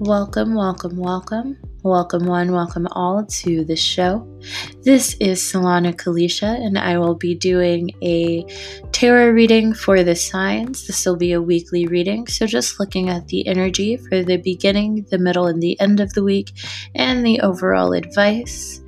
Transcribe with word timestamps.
Welcome, 0.00 0.54
welcome, 0.54 0.96
welcome. 0.96 1.58
Welcome, 1.82 2.24
one, 2.24 2.52
welcome 2.52 2.88
all 2.92 3.26
to 3.26 3.66
the 3.66 3.76
show. 3.76 4.26
This 4.82 5.14
is 5.20 5.42
Solana 5.42 5.94
Kalisha, 5.94 6.56
and 6.56 6.78
I 6.78 6.96
will 6.96 7.14
be 7.14 7.34
doing 7.34 7.90
a 8.02 8.46
tarot 8.92 9.32
reading 9.32 9.74
for 9.74 10.02
the 10.02 10.16
signs. 10.16 10.86
This 10.86 11.04
will 11.04 11.16
be 11.16 11.32
a 11.32 11.42
weekly 11.42 11.86
reading, 11.86 12.26
so 12.28 12.46
just 12.46 12.80
looking 12.80 13.10
at 13.10 13.28
the 13.28 13.46
energy 13.46 13.98
for 13.98 14.22
the 14.22 14.38
beginning, 14.38 15.04
the 15.10 15.18
middle, 15.18 15.46
and 15.46 15.62
the 15.62 15.78
end 15.82 16.00
of 16.00 16.14
the 16.14 16.24
week, 16.24 16.54
and 16.94 17.22
the 17.22 17.38
overall 17.40 17.92
advice. 17.92 18.80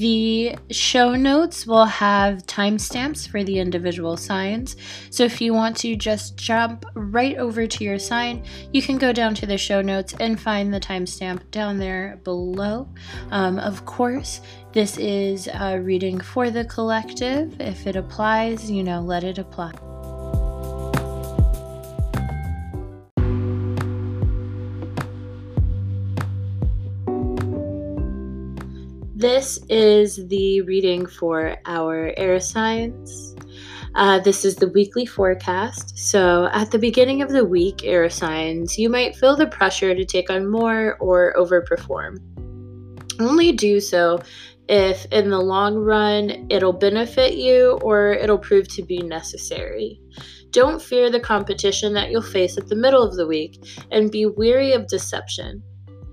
The 0.00 0.56
show 0.70 1.14
notes 1.14 1.66
will 1.66 1.84
have 1.84 2.46
timestamps 2.46 3.28
for 3.28 3.44
the 3.44 3.58
individual 3.58 4.16
signs. 4.16 4.76
So 5.10 5.24
if 5.24 5.42
you 5.42 5.52
want 5.52 5.76
to 5.78 5.94
just 5.94 6.38
jump 6.38 6.86
right 6.94 7.36
over 7.36 7.66
to 7.66 7.84
your 7.84 7.98
sign, 7.98 8.42
you 8.72 8.80
can 8.80 8.96
go 8.96 9.12
down 9.12 9.34
to 9.34 9.46
the 9.46 9.58
show 9.58 9.82
notes 9.82 10.14
and 10.18 10.40
find 10.40 10.72
the 10.72 10.80
timestamp 10.80 11.50
down 11.50 11.76
there 11.76 12.18
below. 12.24 12.88
Um, 13.30 13.58
of 13.58 13.84
course, 13.84 14.40
this 14.72 14.96
is 14.96 15.50
a 15.52 15.78
reading 15.78 16.18
for 16.18 16.50
the 16.50 16.64
collective. 16.64 17.60
If 17.60 17.86
it 17.86 17.94
applies, 17.94 18.70
you 18.70 18.82
know, 18.82 19.02
let 19.02 19.22
it 19.22 19.36
apply. 19.36 19.72
This 29.20 29.58
is 29.68 30.26
the 30.28 30.62
reading 30.62 31.04
for 31.04 31.58
our 31.66 32.14
air 32.16 32.40
signs. 32.40 33.36
Uh, 33.94 34.18
this 34.18 34.46
is 34.46 34.56
the 34.56 34.70
weekly 34.70 35.04
forecast. 35.04 35.98
So, 35.98 36.48
at 36.54 36.70
the 36.70 36.78
beginning 36.78 37.20
of 37.20 37.28
the 37.28 37.44
week, 37.44 37.84
air 37.84 38.08
signs, 38.08 38.78
you 38.78 38.88
might 38.88 39.14
feel 39.14 39.36
the 39.36 39.46
pressure 39.46 39.94
to 39.94 40.06
take 40.06 40.30
on 40.30 40.50
more 40.50 40.96
or 41.00 41.34
overperform. 41.36 42.16
Only 43.20 43.52
do 43.52 43.78
so 43.78 44.20
if, 44.70 45.04
in 45.12 45.28
the 45.28 45.38
long 45.38 45.76
run, 45.76 46.46
it'll 46.48 46.72
benefit 46.72 47.34
you 47.34 47.78
or 47.82 48.12
it'll 48.12 48.38
prove 48.38 48.68
to 48.68 48.82
be 48.82 49.02
necessary. 49.02 50.00
Don't 50.48 50.80
fear 50.80 51.10
the 51.10 51.20
competition 51.20 51.92
that 51.92 52.10
you'll 52.10 52.22
face 52.22 52.56
at 52.56 52.68
the 52.68 52.74
middle 52.74 53.02
of 53.02 53.16
the 53.16 53.26
week 53.26 53.62
and 53.90 54.10
be 54.10 54.24
weary 54.24 54.72
of 54.72 54.86
deception 54.86 55.62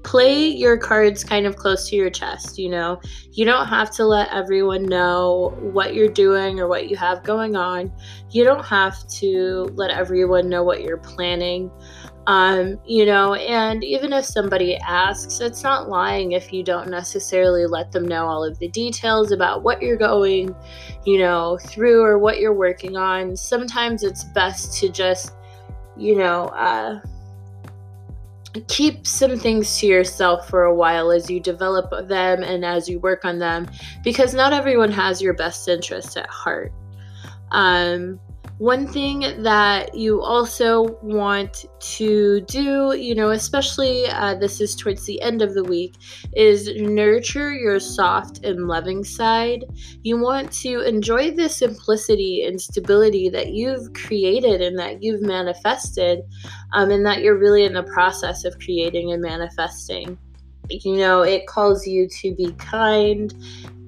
play 0.04 0.48
your 0.48 0.78
cards 0.78 1.24
kind 1.24 1.46
of 1.46 1.56
close 1.56 1.90
to 1.90 1.96
your 1.96 2.10
chest, 2.10 2.58
you 2.58 2.70
know. 2.70 3.00
You 3.34 3.46
don't 3.46 3.68
have 3.68 3.92
to 3.92 4.06
let 4.06 4.30
everyone 4.32 4.84
know 4.84 5.56
what 5.60 5.94
you're 5.94 6.08
doing 6.08 6.60
or 6.60 6.68
what 6.68 6.90
you 6.90 6.96
have 6.96 7.24
going 7.24 7.56
on. 7.56 7.92
You 8.32 8.44
don't 8.44 8.66
have 8.66 9.08
to 9.08 9.70
let 9.76 9.92
everyone 9.92 10.50
know 10.50 10.64
what 10.64 10.82
you're 10.82 10.98
planning. 10.98 11.72
Um, 12.28 12.78
you 12.86 13.06
know, 13.06 13.36
and 13.36 13.86
even 13.86 14.12
if 14.12 14.26
somebody 14.26 14.76
asks, 14.76 15.40
it's 15.40 15.64
not 15.64 15.88
lying 15.88 16.34
if 16.34 16.52
you 16.52 16.62
don't 16.62 16.90
necessarily 16.90 17.66
let 17.66 17.94
them 17.94 18.06
know 18.06 18.26
all 18.26 18.44
of 18.44 18.60
the 18.60 18.68
details 18.68 19.32
about 19.32 19.64
what 19.64 19.82
you're 19.82 19.96
going, 19.96 20.54
you 21.06 21.20
know, 21.20 21.58
through 21.58 22.04
or 22.04 22.20
what 22.20 22.40
you're 22.40 22.54
working 22.54 22.98
on. 22.98 23.38
Sometimes 23.38 24.04
it's 24.04 24.26
best 24.26 24.78
to 24.82 24.90
just, 24.90 25.36
you 25.96 26.18
know, 26.18 26.48
uh, 26.48 27.00
keep 28.68 29.06
some 29.06 29.38
things 29.38 29.80
to 29.80 29.88
yourself 29.88 30.48
for 30.48 30.64
a 30.64 30.76
while 30.76 31.12
as 31.12 31.30
you 31.30 31.40
develop 31.40 31.90
them 32.08 32.44
and 32.44 32.64
as 32.66 32.88
you 32.88 33.00
work 33.00 33.26
on 33.26 33.40
them 33.40 33.70
because 34.04 34.34
not 34.34 34.54
everyone 34.54 34.92
has 34.92 35.22
your 35.22 35.34
best 35.34 35.68
interests 35.68 36.18
at 36.18 36.30
heart. 36.30 36.72
Um, 37.52 38.20
one 38.58 38.88
thing 38.88 39.20
that 39.44 39.94
you 39.94 40.22
also 40.22 40.98
want 41.04 41.66
to 41.80 42.42
do, 42.42 42.96
you 42.96 43.14
know, 43.14 43.30
especially 43.30 44.08
uh, 44.08 44.34
this 44.34 44.60
is 44.60 44.76
towards 44.76 45.06
the 45.06 45.22
end 45.22 45.44
of 45.44 45.54
the 45.54 45.64
week, 45.64 45.96
is 46.34 46.70
nurture 46.76 47.54
your 47.54 47.80
soft 47.80 48.44
and 48.44 48.68
loving 48.68 49.04
side. 49.04 49.64
You 50.02 50.20
want 50.20 50.52
to 50.54 50.82
enjoy 50.82 51.32
the 51.32 51.50
simplicity 51.50 52.46
and 52.46 52.60
stability 52.60 53.30
that 53.30 53.50
you've 53.50 53.94
created 53.94 54.62
and 54.62 54.78
that 54.80 55.04
you've 55.04 55.22
manifested, 55.22 56.22
um, 56.74 56.90
and 56.90 57.06
that 57.06 57.22
you're 57.22 57.38
really 57.38 57.64
in 57.64 57.74
the 57.74 57.84
process 57.84 58.44
of 58.44 58.58
creating 58.58 59.12
and 59.12 59.22
manifesting. 59.22 60.18
You 60.70 60.98
know, 60.98 61.22
it 61.22 61.46
calls 61.46 61.86
you 61.86 62.10
to 62.22 62.34
be 62.36 62.52
kind, 62.54 63.34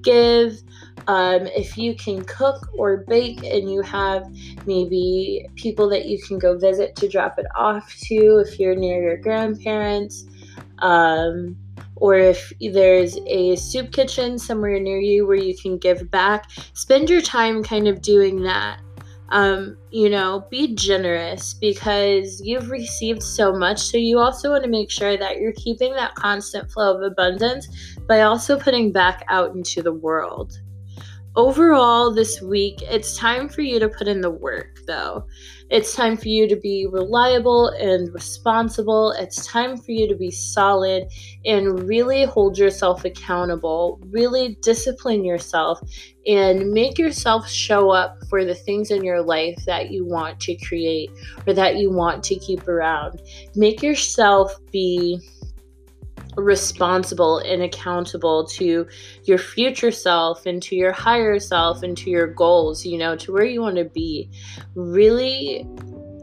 give, 0.02 0.62
um, 1.06 1.46
if 1.48 1.76
you 1.76 1.94
can 1.94 2.24
cook 2.24 2.68
or 2.74 2.98
bake 3.08 3.42
and 3.44 3.70
you 3.70 3.82
have 3.82 4.26
maybe 4.66 5.46
people 5.56 5.88
that 5.90 6.06
you 6.06 6.20
can 6.22 6.38
go 6.38 6.58
visit 6.58 6.96
to 6.96 7.08
drop 7.08 7.38
it 7.38 7.46
off 7.56 7.94
to, 8.04 8.38
if 8.46 8.58
you're 8.58 8.74
near 8.74 9.02
your 9.02 9.16
grandparents, 9.16 10.26
um, 10.78 11.56
or 11.96 12.16
if 12.16 12.52
there's 12.60 13.18
a 13.26 13.56
soup 13.56 13.92
kitchen 13.92 14.38
somewhere 14.38 14.78
near 14.80 14.98
you 14.98 15.26
where 15.26 15.36
you 15.36 15.56
can 15.56 15.78
give 15.78 16.10
back, 16.10 16.50
spend 16.72 17.10
your 17.10 17.22
time 17.22 17.62
kind 17.62 17.88
of 17.88 18.02
doing 18.02 18.42
that. 18.42 18.80
Um, 19.32 19.76
you 19.92 20.10
know, 20.10 20.44
be 20.50 20.74
generous 20.74 21.54
because 21.54 22.40
you've 22.44 22.68
received 22.68 23.22
so 23.22 23.52
much. 23.52 23.78
So 23.78 23.96
you 23.96 24.18
also 24.18 24.50
want 24.50 24.64
to 24.64 24.68
make 24.68 24.90
sure 24.90 25.16
that 25.16 25.36
you're 25.36 25.52
keeping 25.52 25.92
that 25.92 26.16
constant 26.16 26.68
flow 26.68 26.96
of 26.96 27.02
abundance 27.02 27.96
by 28.08 28.22
also 28.22 28.58
putting 28.58 28.90
back 28.90 29.24
out 29.28 29.54
into 29.54 29.82
the 29.82 29.92
world 29.92 30.58
overall 31.36 32.12
this 32.12 32.42
week 32.42 32.82
it's 32.82 33.16
time 33.16 33.48
for 33.48 33.62
you 33.62 33.78
to 33.78 33.88
put 33.88 34.08
in 34.08 34.20
the 34.20 34.30
work 34.30 34.80
though. 34.86 35.24
It's 35.70 35.94
time 35.94 36.16
for 36.16 36.26
you 36.26 36.48
to 36.48 36.56
be 36.56 36.88
reliable 36.90 37.68
and 37.68 38.12
responsible. 38.12 39.12
It's 39.12 39.46
time 39.46 39.76
for 39.76 39.92
you 39.92 40.08
to 40.08 40.16
be 40.16 40.32
solid 40.32 41.04
and 41.44 41.88
really 41.88 42.24
hold 42.24 42.58
yourself 42.58 43.04
accountable. 43.04 44.00
Really 44.10 44.56
discipline 44.62 45.24
yourself 45.24 45.78
and 46.26 46.72
make 46.72 46.98
yourself 46.98 47.48
show 47.48 47.90
up 47.90 48.16
for 48.28 48.44
the 48.44 48.54
things 48.54 48.90
in 48.90 49.04
your 49.04 49.22
life 49.22 49.64
that 49.66 49.92
you 49.92 50.04
want 50.04 50.40
to 50.40 50.56
create 50.56 51.10
or 51.46 51.52
that 51.52 51.76
you 51.76 51.90
want 51.90 52.24
to 52.24 52.34
keep 52.34 52.66
around. 52.66 53.22
Make 53.54 53.80
yourself 53.80 54.52
be 54.72 55.20
responsible 56.36 57.38
and 57.38 57.62
accountable 57.62 58.46
to 58.46 58.86
your 59.24 59.38
future 59.38 59.90
self 59.90 60.46
and 60.46 60.62
to 60.62 60.76
your 60.76 60.92
higher 60.92 61.38
self 61.38 61.82
and 61.82 61.96
to 61.96 62.10
your 62.10 62.26
goals 62.26 62.84
you 62.84 62.98
know 62.98 63.16
to 63.16 63.32
where 63.32 63.44
you 63.44 63.60
want 63.60 63.76
to 63.76 63.84
be. 63.84 64.30
Really 64.74 65.66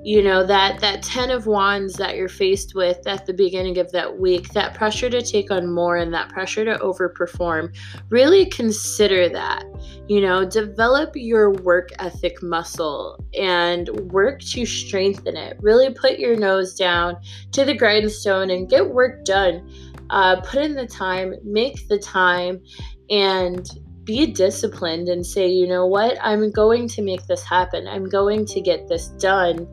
you 0.04 0.24
know 0.24 0.46
that 0.46 0.80
that 0.80 1.04
10 1.04 1.32
of 1.32 1.48
wands 1.48 1.96
that 1.96 2.16
you're 2.16 2.30
faced 2.30 2.74
with 2.76 3.06
at 3.08 3.26
the 3.26 3.34
beginning 3.34 3.78
of 3.78 3.92
that 3.92 4.18
week 4.18 4.48
that 4.54 4.74
pressure 4.74 5.10
to 5.10 5.22
take 5.22 5.52
on 5.52 5.74
more 5.74 5.98
and 5.98 6.14
that 6.14 6.30
pressure 6.30 6.64
to 6.64 6.78
overperform 6.78 7.76
really 8.10 8.46
consider 8.46 9.28
that. 9.28 9.66
You 10.08 10.22
know 10.22 10.46
develop 10.46 11.12
your 11.16 11.52
work 11.52 11.90
ethic 12.00 12.42
muscle 12.42 13.22
and 13.38 13.90
work 14.12 14.40
to 14.42 14.66
strengthen 14.66 15.36
it. 15.36 15.58
Really 15.60 15.94
put 15.94 16.20
your 16.20 16.38
nose 16.38 16.76
down 16.76 17.18
to 17.52 17.66
the 17.66 17.76
grindstone 17.76 18.50
and 18.50 18.70
get 18.70 18.90
work 18.90 19.26
done 19.26 19.68
uh, 20.10 20.42
put 20.42 20.62
in 20.62 20.76
the 20.76 20.88
time, 20.88 21.36
make 21.44 21.88
the 21.88 21.98
time, 21.98 22.62
and 23.10 23.70
be 24.04 24.26
disciplined 24.26 25.10
and 25.10 25.26
say, 25.26 25.48
you 25.48 25.68
know 25.68 25.86
what, 25.86 26.18
I'm 26.22 26.50
going 26.52 26.88
to 26.90 27.02
make 27.02 27.26
this 27.28 27.44
happen. 27.44 27.88
I'm 27.88 28.08
going 28.08 28.46
to 28.46 28.62
get 28.62 28.88
this 28.88 29.08
done 29.10 29.68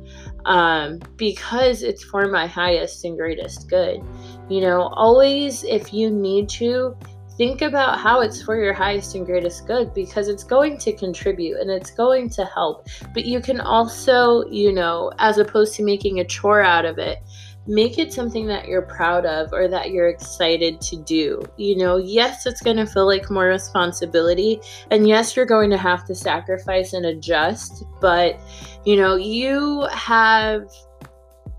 um, 0.44 1.00
because 1.16 1.82
it's 1.82 2.02
for 2.02 2.26
my 2.26 2.46
highest 2.46 3.04
and 3.04 3.16
greatest 3.16 3.70
good. 3.70 4.00
You 4.48 4.60
know, 4.60 4.88
always, 4.94 5.62
if 5.64 5.94
you 5.94 6.10
need 6.10 6.48
to, 6.50 6.96
think 7.36 7.62
about 7.62 7.98
how 7.98 8.20
it's 8.20 8.42
for 8.42 8.56
your 8.56 8.72
highest 8.72 9.14
and 9.14 9.26
greatest 9.26 9.66
good 9.66 9.92
because 9.92 10.28
it's 10.28 10.44
going 10.44 10.78
to 10.78 10.92
contribute 10.92 11.58
and 11.58 11.70
it's 11.70 11.90
going 11.90 12.30
to 12.30 12.44
help. 12.44 12.86
But 13.12 13.24
you 13.24 13.40
can 13.40 13.60
also, 13.60 14.44
you 14.46 14.72
know, 14.72 15.10
as 15.18 15.38
opposed 15.38 15.74
to 15.74 15.84
making 15.84 16.20
a 16.20 16.24
chore 16.24 16.62
out 16.62 16.84
of 16.84 16.98
it, 16.98 17.18
make 17.66 17.98
it 17.98 18.12
something 18.12 18.46
that 18.46 18.68
you're 18.68 18.82
proud 18.82 19.24
of 19.24 19.52
or 19.52 19.68
that 19.68 19.90
you're 19.90 20.08
excited 20.08 20.80
to 20.82 20.96
do. 20.96 21.42
You 21.56 21.76
know, 21.76 21.96
yes, 21.96 22.46
it's 22.46 22.60
going 22.60 22.76
to 22.76 22.86
feel 22.86 23.06
like 23.06 23.30
more 23.30 23.46
responsibility, 23.46 24.60
and 24.90 25.08
yes, 25.08 25.36
you're 25.36 25.46
going 25.46 25.70
to 25.70 25.78
have 25.78 26.04
to 26.06 26.14
sacrifice 26.14 26.92
and 26.92 27.06
adjust, 27.06 27.84
but 28.00 28.38
you 28.84 28.96
know, 28.96 29.16
you 29.16 29.86
have 29.92 30.68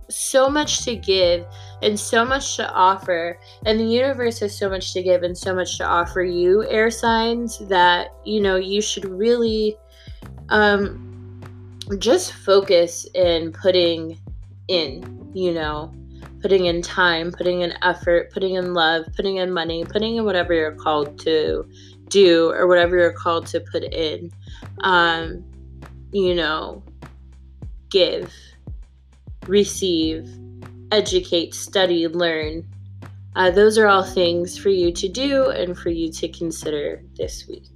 so 0.09 0.49
much 0.49 0.83
to 0.85 0.95
give 0.95 1.45
and 1.81 1.99
so 1.99 2.23
much 2.23 2.57
to 2.57 2.71
offer 2.73 3.39
and 3.65 3.79
the 3.79 3.83
universe 3.83 4.39
has 4.39 4.55
so 4.55 4.69
much 4.69 4.93
to 4.93 5.01
give 5.01 5.23
and 5.23 5.35
so 5.35 5.53
much 5.53 5.77
to 5.77 5.83
offer 5.83 6.21
you 6.21 6.63
air 6.69 6.91
signs 6.91 7.57
that 7.67 8.09
you 8.23 8.39
know 8.39 8.55
you 8.55 8.81
should 8.81 9.05
really 9.05 9.75
um 10.49 11.41
just 11.97 12.33
focus 12.33 13.07
in 13.15 13.51
putting 13.51 14.19
in, 14.67 15.31
you 15.33 15.53
know, 15.53 15.93
putting 16.41 16.65
in 16.65 16.81
time, 16.81 17.31
putting 17.31 17.61
in 17.61 17.73
effort, 17.81 18.31
putting 18.31 18.55
in 18.55 18.73
love, 18.73 19.05
putting 19.15 19.37
in 19.37 19.51
money, 19.51 19.83
putting 19.83 20.15
in 20.15 20.25
whatever 20.25 20.53
you're 20.53 20.75
called 20.75 21.19
to 21.19 21.67
do 22.07 22.51
or 22.51 22.67
whatever 22.67 22.97
you're 22.97 23.13
called 23.13 23.47
to 23.47 23.59
put 23.59 23.83
in. 23.83 24.31
Um, 24.81 25.43
you 26.11 26.35
know, 26.35 26.83
give, 27.89 28.31
receive, 29.47 30.29
educate, 30.91 31.53
study, 31.53 32.07
learn. 32.07 32.67
Uh, 33.35 33.51
those 33.51 33.77
are 33.77 33.87
all 33.87 34.03
things 34.03 34.57
for 34.57 34.69
you 34.69 34.91
to 34.93 35.09
do 35.09 35.49
and 35.49 35.77
for 35.77 35.89
you 35.89 36.11
to 36.11 36.27
consider 36.29 37.03
this 37.17 37.47
week. 37.47 37.74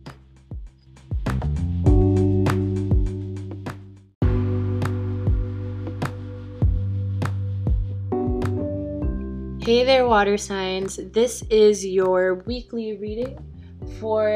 Hey 9.70 9.84
there, 9.84 10.08
water 10.08 10.36
signs. 10.36 10.96
This 10.96 11.44
is 11.44 11.86
your 11.86 12.42
weekly 12.48 12.98
reading 12.98 13.38
for 14.00 14.28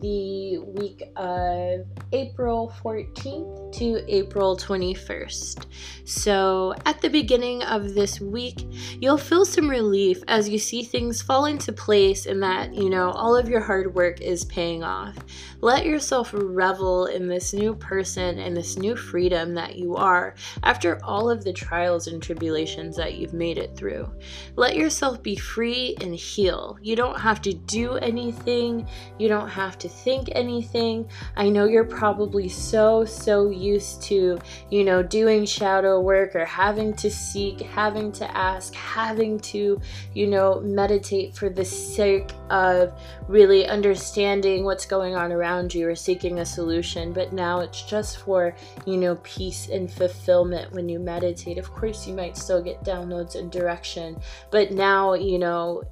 the 0.00 0.58
week 0.58 1.02
of 1.16 1.86
April 2.12 2.72
14th 2.82 3.72
to 3.72 4.04
April 4.08 4.56
21st. 4.56 5.66
So, 6.04 6.74
at 6.84 7.00
the 7.00 7.08
beginning 7.08 7.62
of 7.62 7.94
this 7.94 8.20
week, 8.20 8.66
you'll 9.00 9.18
feel 9.18 9.44
some 9.44 9.68
relief 9.68 10.22
as 10.28 10.48
you 10.48 10.58
see 10.58 10.82
things 10.82 11.22
fall 11.22 11.46
into 11.46 11.72
place 11.72 12.26
and 12.26 12.42
that, 12.42 12.74
you 12.74 12.90
know, 12.90 13.10
all 13.10 13.36
of 13.36 13.48
your 13.48 13.60
hard 13.60 13.94
work 13.94 14.20
is 14.20 14.44
paying 14.44 14.84
off. 14.84 15.16
Let 15.60 15.86
yourself 15.86 16.30
revel 16.34 17.06
in 17.06 17.26
this 17.26 17.54
new 17.54 17.74
person 17.74 18.38
and 18.38 18.56
this 18.56 18.76
new 18.76 18.96
freedom 18.96 19.54
that 19.54 19.76
you 19.76 19.96
are 19.96 20.34
after 20.62 21.02
all 21.02 21.30
of 21.30 21.42
the 21.42 21.52
trials 21.52 22.06
and 22.06 22.22
tribulations 22.22 22.96
that 22.96 23.14
you've 23.14 23.32
made 23.32 23.58
it 23.58 23.74
through. 23.76 24.10
Let 24.56 24.76
yourself 24.76 25.22
be 25.22 25.36
free 25.36 25.96
and 26.00 26.14
heal. 26.14 26.76
You 26.82 26.96
don't 26.96 27.18
have 27.18 27.40
to 27.42 27.54
do 27.54 27.94
anything, 27.94 28.86
you 29.18 29.28
don't 29.28 29.48
have 29.48 29.78
to 29.78 29.88
think 29.88 30.28
anything. 30.32 31.08
I 31.36 31.48
know 31.48 31.66
you're 31.66 31.84
probably 31.84 32.48
so, 32.48 33.04
so 33.04 33.50
used 33.50 34.02
to, 34.02 34.38
you 34.70 34.84
know, 34.84 35.02
doing 35.02 35.44
shadow 35.44 36.00
work 36.00 36.34
or 36.34 36.44
having 36.44 36.94
to 36.94 37.10
seek, 37.10 37.60
having 37.60 38.12
to 38.12 38.36
ask, 38.36 38.74
having 38.74 39.38
to, 39.40 39.80
you 40.14 40.26
know, 40.26 40.60
meditate 40.60 41.34
for 41.34 41.48
the 41.48 41.64
sake 41.64 42.32
of 42.50 42.92
really 43.28 43.66
understanding 43.66 44.64
what's 44.64 44.86
going 44.86 45.14
on 45.14 45.32
around 45.32 45.74
you 45.74 45.88
or 45.88 45.94
seeking 45.94 46.40
a 46.40 46.46
solution. 46.46 47.12
But 47.12 47.32
now 47.32 47.60
it's 47.60 47.82
just 47.82 48.18
for, 48.18 48.54
you 48.86 48.96
know, 48.96 49.16
peace 49.22 49.68
and 49.68 49.90
fulfillment 49.90 50.72
when 50.72 50.88
you 50.88 50.98
meditate. 50.98 51.58
Of 51.58 51.72
course, 51.72 52.06
you 52.06 52.14
might 52.14 52.36
still 52.36 52.62
get 52.62 52.84
downloads 52.84 53.36
and 53.36 53.50
direction, 53.50 54.16
but 54.50 54.72
now, 54.72 55.14
you 55.14 55.38
know, 55.38 55.82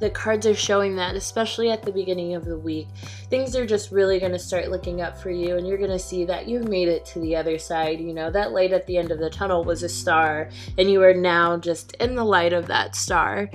the 0.00 0.10
cards 0.10 0.46
are 0.46 0.54
showing 0.54 0.96
that, 0.96 1.14
especially 1.14 1.70
at 1.70 1.82
the 1.82 1.92
beginning 1.92 2.34
of 2.34 2.44
the 2.44 2.58
week. 2.58 2.88
Things 3.28 3.54
are 3.54 3.66
just 3.66 3.92
really 3.92 4.18
going 4.18 4.32
to 4.32 4.38
start 4.38 4.70
looking 4.70 5.00
up 5.02 5.16
for 5.16 5.30
you, 5.30 5.56
and 5.56 5.66
you're 5.66 5.78
going 5.78 5.90
to 5.90 5.98
see 5.98 6.24
that 6.24 6.48
you've 6.48 6.68
made 6.68 6.88
it 6.88 7.04
to 7.06 7.20
the 7.20 7.36
other 7.36 7.58
side. 7.58 8.00
You 8.00 8.14
know, 8.14 8.30
that 8.30 8.52
light 8.52 8.72
at 8.72 8.86
the 8.86 8.96
end 8.96 9.12
of 9.12 9.18
the 9.18 9.30
tunnel 9.30 9.62
was 9.62 9.82
a 9.82 9.88
star, 9.88 10.50
and 10.78 10.90
you 10.90 11.02
are 11.02 11.14
now 11.14 11.58
just 11.58 11.92
in 11.96 12.14
the 12.14 12.24
light 12.24 12.52
of 12.52 12.66
that 12.66 12.96
star 12.96 13.48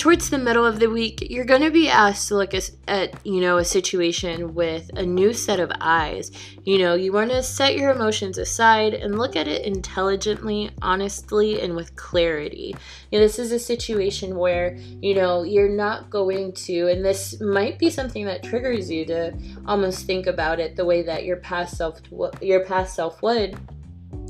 towards 0.00 0.30
the 0.30 0.38
middle 0.38 0.64
of 0.64 0.80
the 0.80 0.88
week, 0.88 1.28
you're 1.28 1.44
going 1.44 1.60
to 1.60 1.70
be 1.70 1.90
asked 1.90 2.28
to 2.28 2.34
look 2.34 2.54
at, 2.54 3.26
you 3.26 3.38
know, 3.38 3.58
a 3.58 3.64
situation 3.64 4.54
with 4.54 4.90
a 4.96 5.04
new 5.04 5.34
set 5.34 5.60
of 5.60 5.70
eyes. 5.78 6.30
You 6.64 6.78
know, 6.78 6.94
you 6.94 7.12
want 7.12 7.30
to 7.32 7.42
set 7.42 7.76
your 7.76 7.90
emotions 7.90 8.38
aside 8.38 8.94
and 8.94 9.18
look 9.18 9.36
at 9.36 9.46
it 9.46 9.66
intelligently, 9.66 10.70
honestly, 10.80 11.60
and 11.60 11.76
with 11.76 11.96
clarity. 11.96 12.74
You 13.10 13.18
know, 13.18 13.26
this 13.26 13.38
is 13.38 13.52
a 13.52 13.58
situation 13.58 14.36
where, 14.36 14.74
you 15.02 15.14
know, 15.14 15.42
you're 15.42 15.68
not 15.68 16.08
going 16.08 16.54
to, 16.54 16.88
and 16.88 17.04
this 17.04 17.38
might 17.38 17.78
be 17.78 17.90
something 17.90 18.24
that 18.24 18.42
triggers 18.42 18.90
you 18.90 19.04
to 19.04 19.36
almost 19.66 20.06
think 20.06 20.26
about 20.26 20.60
it 20.60 20.76
the 20.76 20.86
way 20.86 21.02
that 21.02 21.26
your 21.26 21.36
past 21.36 21.76
self, 21.76 22.00
your 22.40 22.64
past 22.64 22.94
self 22.94 23.20
would 23.20 23.54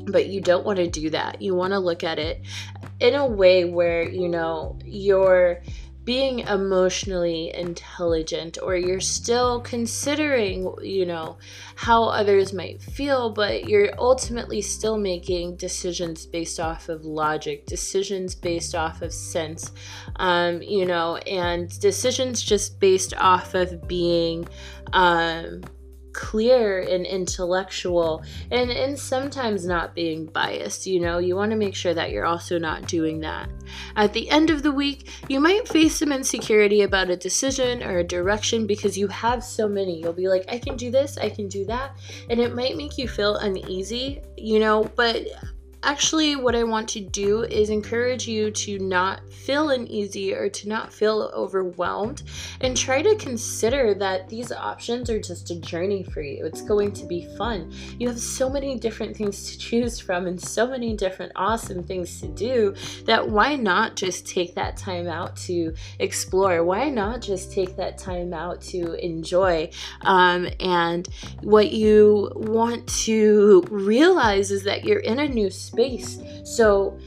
but 0.07 0.27
you 0.27 0.41
don't 0.41 0.65
want 0.65 0.79
to 0.79 0.89
do 0.89 1.11
that. 1.11 1.41
You 1.41 1.55
want 1.55 1.73
to 1.73 1.79
look 1.79 2.05
at 2.05 2.19
it 2.19 2.43
in 3.01 3.15
a 3.15 3.27
way 3.27 3.65
where, 3.65 4.09
you 4.09 4.29
know, 4.29 4.79
you're 4.85 5.63
being 6.05 6.41
emotionally 6.41 7.55
intelligent 7.55 8.59
or 8.63 8.75
you're 8.75 9.01
still 9.01 9.61
considering, 9.61 10.75
you 10.83 11.05
know, 11.05 11.39
how 11.77 12.05
others 12.05 12.53
might 12.53 12.83
feel, 12.83 13.31
but 13.31 13.69
you're 13.69 13.91
ultimately 13.99 14.63
still 14.63 14.97
making 14.99 15.57
decisions 15.57 16.27
based 16.27 16.59
off 16.59 16.89
of 16.89 17.05
logic, 17.05 17.67
decisions 17.67 18.35
based 18.35 18.75
off 18.75 19.03
of 19.03 19.13
sense, 19.13 19.73
um, 20.17 20.63
you 20.63 20.87
know, 20.87 21.17
and 21.19 21.79
decisions 21.81 22.43
just 22.43 22.81
based 22.81 23.15
off 23.15 23.55
of 23.55 23.87
being. 23.87 24.49
Um, 24.93 25.63
clear 26.13 26.81
and 26.81 27.07
intellectual 27.07 28.23
and 28.51 28.71
and 28.71 28.99
sometimes 28.99 29.67
not 29.67 29.95
being 29.95 30.27
biased 30.27 30.87
you 30.87 31.01
know? 31.01 31.19
You 31.19 31.37
want 31.37 31.51
to 31.51 31.57
make 31.57 31.75
sure 31.75 31.95
that 31.95 32.11
you're 32.11 32.27
also 32.27 32.59
not 32.59 32.87
doing 32.87 33.21
that. 33.21 33.49
At 33.97 34.13
the 34.13 34.29
end 34.31 34.51
of 34.51 34.63
the 34.63 34.73
week 34.73 35.09
you 35.29 35.41
might 35.41 35.69
face 35.69 35.99
some 35.99 36.13
insecurity 36.13 36.83
about 36.83 37.11
a 37.11 37.17
decision 37.17 37.83
or 37.83 37.99
a 37.99 38.05
direction 38.05 38.67
because 38.67 38.97
you 38.97 39.09
have 39.09 39.45
so 39.45 39.69
many. 39.69 40.01
You'll 40.01 40.13
be 40.13 40.29
like 40.29 40.45
i 40.49 40.59
can 40.59 40.77
do 40.77 40.91
this 40.91 41.19
i 41.19 41.29
can 41.29 41.49
do 41.49 41.65
that 41.67 41.97
and 42.29 42.41
it 42.41 42.55
might 42.55 42.77
make 42.77 42.99
you 42.99 43.09
feel 43.09 43.37
uneasy 43.37 44.21
you 44.37 44.59
know? 44.59 44.85
But 44.97 45.27
actually 45.83 46.37
what 46.37 46.55
I 46.55 46.63
want 46.63 46.89
to 46.91 47.01
do 47.01 47.43
is 47.45 47.71
encourage 47.71 48.29
you 48.29 48.51
to 48.51 48.79
not 48.79 49.21
feel 49.33 49.71
uneasy 49.71 50.35
or 50.35 50.49
to 50.51 50.69
not 50.69 50.93
feel 50.93 51.31
overwhelmed 51.35 52.23
and 52.61 52.77
try 52.77 53.01
to 53.01 53.17
consider 53.17 53.95
that 53.95 54.29
these 54.29 54.53
options 54.53 55.09
are 55.09 55.21
just 55.21 55.51
a 55.51 55.59
journey 55.61 56.03
for 56.03 56.21
you. 56.21 56.45
It's 56.45 56.61
going 56.61 56.93
to 56.93 57.07
be 57.07 57.27
fun. 57.39 57.73
You 57.99 58.09
have 58.09 58.21
so 58.21 58.51
many 58.51 58.79
different 58.79 59.17
things 59.17 59.51
to 59.51 59.59
choose 59.59 59.99
from 59.99 60.27
and 60.27 60.41
so 60.41 60.67
many 60.67 60.95
different 60.95 61.33
awesome 61.35 61.83
things 61.83 62.21
to 62.21 62.29
do 62.29 62.75
that 63.05 63.27
why 63.29 63.57
not 63.57 63.97
just 63.97 64.27
take 64.27 64.55
that 64.57 64.77
time 64.77 65.07
out 65.07 65.37
to 65.37 65.75
explore? 65.99 66.63
Why 66.63 66.91
not 66.91 67.23
just 67.23 67.53
take 67.53 67.77
that 67.77 67.97
time 67.97 68.35
out 68.35 68.61
to 68.63 68.95
enjoy? 69.03 69.71
Um, 70.03 70.49
and 70.61 71.09
what 71.43 71.73
you 71.73 72.31
want 72.37 72.87
to 73.05 73.65
realize 73.71 74.51
is 74.51 74.65
that 74.65 74.85
you're 74.85 75.01
in 75.01 75.19
a 75.19 75.29
new 75.29 75.49
space 75.49 75.70
space. 75.71 76.19
So 76.45 76.99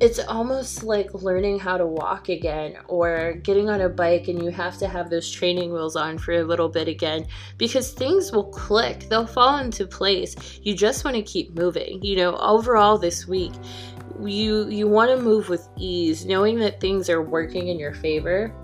it's 0.00 0.18
almost 0.18 0.82
like 0.82 1.14
learning 1.14 1.58
how 1.58 1.78
to 1.78 1.86
walk 1.86 2.28
again 2.28 2.76
or 2.88 3.34
getting 3.42 3.70
on 3.70 3.80
a 3.80 3.88
bike 3.88 4.26
and 4.28 4.42
you 4.42 4.50
have 4.50 4.76
to 4.78 4.88
have 4.88 5.08
those 5.08 5.30
training 5.30 5.72
wheels 5.72 5.94
on 5.94 6.18
for 6.18 6.32
a 6.32 6.42
little 6.42 6.68
bit 6.68 6.88
again 6.88 7.26
because 7.58 7.92
things 7.92 8.32
will 8.32 8.50
click. 8.50 9.08
They'll 9.08 9.26
fall 9.26 9.58
into 9.58 9.86
place. 9.86 10.60
You 10.62 10.74
just 10.74 11.04
want 11.04 11.16
to 11.16 11.22
keep 11.22 11.56
moving. 11.56 12.02
You 12.02 12.16
know 12.16 12.36
overall 12.36 12.98
this 12.98 13.26
week 13.26 13.52
you 14.22 14.68
you 14.68 14.86
want 14.86 15.10
to 15.10 15.16
move 15.16 15.48
with 15.48 15.68
ease 15.76 16.24
knowing 16.24 16.58
that 16.58 16.80
things 16.80 17.10
are 17.10 17.22
working 17.22 17.68
in 17.68 17.78
your 17.78 17.94
favor 17.94 18.54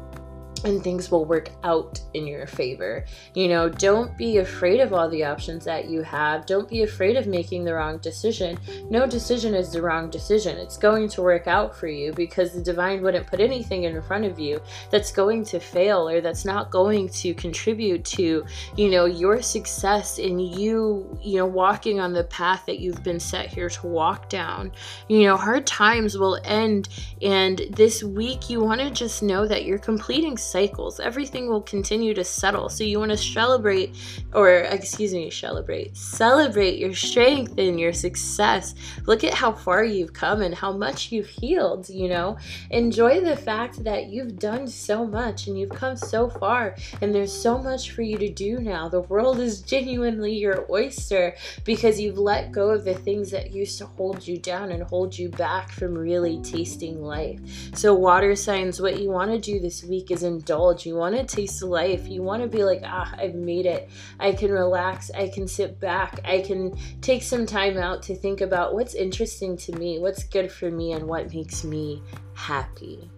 and 0.64 0.82
things 0.82 1.10
will 1.10 1.24
work 1.24 1.50
out 1.64 2.00
in 2.14 2.26
your 2.26 2.46
favor. 2.46 3.04
You 3.34 3.48
know, 3.48 3.68
don't 3.68 4.16
be 4.16 4.38
afraid 4.38 4.80
of 4.80 4.92
all 4.92 5.08
the 5.08 5.24
options 5.24 5.64
that 5.64 5.88
you 5.88 6.02
have. 6.02 6.46
Don't 6.46 6.68
be 6.68 6.82
afraid 6.82 7.16
of 7.16 7.26
making 7.26 7.64
the 7.64 7.74
wrong 7.74 7.98
decision. 7.98 8.58
No 8.90 9.06
decision 9.06 9.54
is 9.54 9.72
the 9.72 9.82
wrong 9.82 10.10
decision. 10.10 10.58
It's 10.58 10.76
going 10.76 11.08
to 11.10 11.22
work 11.22 11.46
out 11.46 11.74
for 11.74 11.86
you 11.86 12.12
because 12.12 12.52
the 12.52 12.60
divine 12.60 13.02
wouldn't 13.02 13.26
put 13.26 13.40
anything 13.40 13.84
in 13.84 14.00
front 14.02 14.24
of 14.24 14.38
you 14.38 14.60
that's 14.90 15.12
going 15.12 15.44
to 15.46 15.60
fail 15.60 16.08
or 16.08 16.20
that's 16.20 16.44
not 16.44 16.70
going 16.70 17.08
to 17.08 17.34
contribute 17.34 18.04
to, 18.04 18.44
you 18.76 18.90
know, 18.90 19.06
your 19.06 19.42
success 19.42 20.18
in 20.18 20.38
you, 20.38 21.18
you 21.22 21.36
know, 21.36 21.46
walking 21.46 22.00
on 22.00 22.12
the 22.12 22.24
path 22.24 22.64
that 22.66 22.80
you've 22.80 23.02
been 23.02 23.20
set 23.20 23.46
here 23.46 23.68
to 23.70 23.86
walk 23.86 24.28
down. 24.28 24.72
You 25.08 25.24
know, 25.24 25.36
hard 25.36 25.66
times 25.66 26.18
will 26.18 26.38
end 26.44 26.88
and 27.22 27.62
this 27.70 28.02
week 28.02 28.50
you 28.50 28.60
want 28.60 28.80
to 28.80 28.90
just 28.90 29.22
know 29.22 29.46
that 29.46 29.64
you're 29.64 29.78
completing 29.78 30.36
cycles. 30.40 31.00
Everything 31.00 31.48
will 31.48 31.62
continue 31.62 32.14
to 32.14 32.24
settle. 32.24 32.68
So 32.68 32.84
you 32.84 32.98
want 32.98 33.10
to 33.10 33.16
celebrate, 33.16 33.94
or 34.32 34.50
excuse 34.50 35.12
me, 35.12 35.30
celebrate, 35.30 35.96
celebrate 35.96 36.78
your 36.78 36.94
strength 36.94 37.58
and 37.58 37.78
your 37.78 37.92
success. 37.92 38.74
Look 39.06 39.24
at 39.24 39.34
how 39.34 39.52
far 39.52 39.84
you've 39.84 40.12
come 40.12 40.42
and 40.42 40.54
how 40.54 40.72
much 40.72 41.12
you've 41.12 41.28
healed, 41.28 41.88
you 41.88 42.08
know. 42.08 42.38
Enjoy 42.70 43.20
the 43.20 43.36
fact 43.36 43.84
that 43.84 44.06
you've 44.06 44.38
done 44.38 44.66
so 44.66 45.06
much 45.06 45.46
and 45.46 45.58
you've 45.58 45.70
come 45.70 45.96
so 45.96 46.28
far, 46.28 46.76
and 47.00 47.14
there's 47.14 47.32
so 47.32 47.58
much 47.58 47.92
for 47.92 48.02
you 48.02 48.18
to 48.18 48.28
do 48.28 48.58
now. 48.58 48.88
The 48.88 49.00
world 49.02 49.40
is 49.40 49.62
genuinely 49.62 50.34
your 50.34 50.66
oyster 50.70 51.34
because 51.64 52.00
you've 52.00 52.18
let 52.18 52.52
go 52.52 52.70
of 52.70 52.84
the 52.84 52.94
things 52.94 53.30
that 53.30 53.52
used 53.52 53.78
to 53.78 53.86
hold 53.86 54.26
you 54.26 54.38
down 54.38 54.70
and 54.70 54.82
hold 54.82 55.16
you 55.16 55.28
back 55.28 55.70
from 55.70 55.94
really 55.94 56.40
tasting 56.42 57.02
life. 57.02 57.40
So, 57.74 57.94
water 57.94 58.34
signs, 58.36 58.80
what 58.80 59.00
you 59.00 59.10
want 59.10 59.30
to 59.30 59.38
do 59.38 59.60
this 59.60 59.84
week 59.84 60.10
is 60.10 60.22
indulge. 60.30 60.86
You 60.86 60.94
want 60.96 61.16
to 61.16 61.24
taste 61.24 61.62
life. 61.62 62.08
You 62.08 62.22
want 62.22 62.42
to 62.42 62.48
be 62.48 62.64
like, 62.64 62.82
ah, 62.84 63.12
I've 63.18 63.34
made 63.34 63.66
it. 63.66 63.90
I 64.18 64.32
can 64.32 64.50
relax. 64.50 65.10
I 65.10 65.28
can 65.28 65.46
sit 65.48 65.80
back. 65.80 66.20
I 66.24 66.40
can 66.40 66.76
take 67.00 67.22
some 67.22 67.46
time 67.46 67.76
out 67.76 68.02
to 68.04 68.14
think 68.14 68.40
about 68.40 68.74
what's 68.74 68.94
interesting 68.94 69.56
to 69.58 69.72
me, 69.72 69.98
what's 69.98 70.24
good 70.24 70.50
for 70.50 70.70
me, 70.70 70.92
and 70.92 71.06
what 71.06 71.34
makes 71.34 71.64
me 71.64 72.02
happy. 72.34 73.10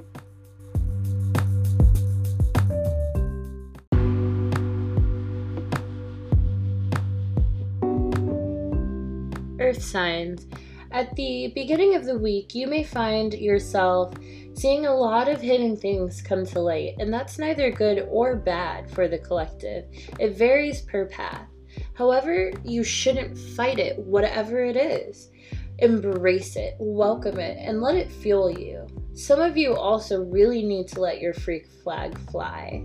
Earth 9.60 9.82
signs 9.82 10.46
At 10.90 11.14
the 11.16 11.52
beginning 11.54 11.94
of 11.94 12.04
the 12.04 12.18
week, 12.18 12.54
you 12.54 12.66
may 12.66 12.82
find 12.82 13.32
yourself 13.32 14.12
seeing 14.54 14.86
a 14.86 14.94
lot 14.94 15.28
of 15.28 15.40
hidden 15.40 15.76
things 15.76 16.22
come 16.22 16.44
to 16.46 16.60
light, 16.60 16.94
and 16.98 17.12
that's 17.12 17.38
neither 17.38 17.70
good 17.70 18.06
or 18.10 18.36
bad 18.36 18.90
for 18.90 19.08
the 19.08 19.18
collective. 19.18 19.84
It 20.18 20.36
varies 20.36 20.82
per 20.82 21.06
path. 21.06 21.48
However, 21.94 22.52
you 22.64 22.84
shouldn't 22.84 23.38
fight 23.38 23.78
it, 23.78 23.98
whatever 23.98 24.64
it 24.64 24.76
is. 24.76 25.30
Embrace 25.78 26.56
it, 26.56 26.74
welcome 26.78 27.38
it, 27.38 27.58
and 27.58 27.80
let 27.80 27.96
it 27.96 28.12
fuel 28.12 28.50
you. 28.50 28.86
Some 29.14 29.40
of 29.40 29.56
you 29.56 29.74
also 29.74 30.22
really 30.22 30.62
need 30.62 30.88
to 30.88 31.00
let 31.00 31.20
your 31.20 31.34
freak 31.34 31.66
flag 31.82 32.18
fly. 32.30 32.84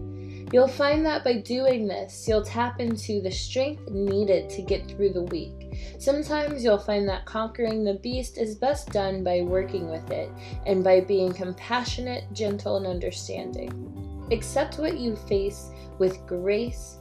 You'll 0.51 0.67
find 0.67 1.05
that 1.05 1.23
by 1.23 1.41
doing 1.41 1.87
this, 1.87 2.25
you'll 2.27 2.43
tap 2.43 2.79
into 2.79 3.21
the 3.21 3.31
strength 3.31 3.89
needed 3.89 4.49
to 4.51 4.61
get 4.61 4.87
through 4.87 5.13
the 5.13 5.23
week. 5.23 5.56
Sometimes 5.99 6.63
you'll 6.63 6.77
find 6.77 7.07
that 7.09 7.25
conquering 7.25 7.83
the 7.83 7.95
beast 7.95 8.37
is 8.37 8.55
best 8.55 8.91
done 8.91 9.23
by 9.23 9.41
working 9.41 9.89
with 9.89 10.09
it 10.11 10.29
and 10.65 10.83
by 10.83 11.01
being 11.01 11.33
compassionate, 11.33 12.31
gentle, 12.33 12.77
and 12.77 12.87
understanding. 12.87 14.27
Accept 14.31 14.77
what 14.77 14.97
you 14.97 15.15
face 15.15 15.69
with 15.99 16.25
grace. 16.27 16.97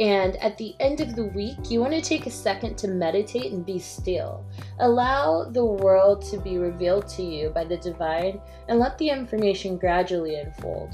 And 0.00 0.36
at 0.36 0.58
the 0.58 0.74
end 0.80 1.00
of 1.00 1.14
the 1.14 1.26
week, 1.26 1.70
you 1.70 1.80
want 1.80 1.92
to 1.92 2.00
take 2.00 2.26
a 2.26 2.30
second 2.30 2.76
to 2.78 2.88
meditate 2.88 3.52
and 3.52 3.64
be 3.64 3.78
still. 3.78 4.44
Allow 4.80 5.44
the 5.50 5.64
world 5.64 6.22
to 6.30 6.38
be 6.38 6.58
revealed 6.58 7.08
to 7.10 7.22
you 7.22 7.50
by 7.50 7.64
the 7.64 7.76
divine 7.76 8.40
and 8.68 8.78
let 8.78 8.98
the 8.98 9.08
information 9.08 9.76
gradually 9.76 10.36
unfold. 10.36 10.90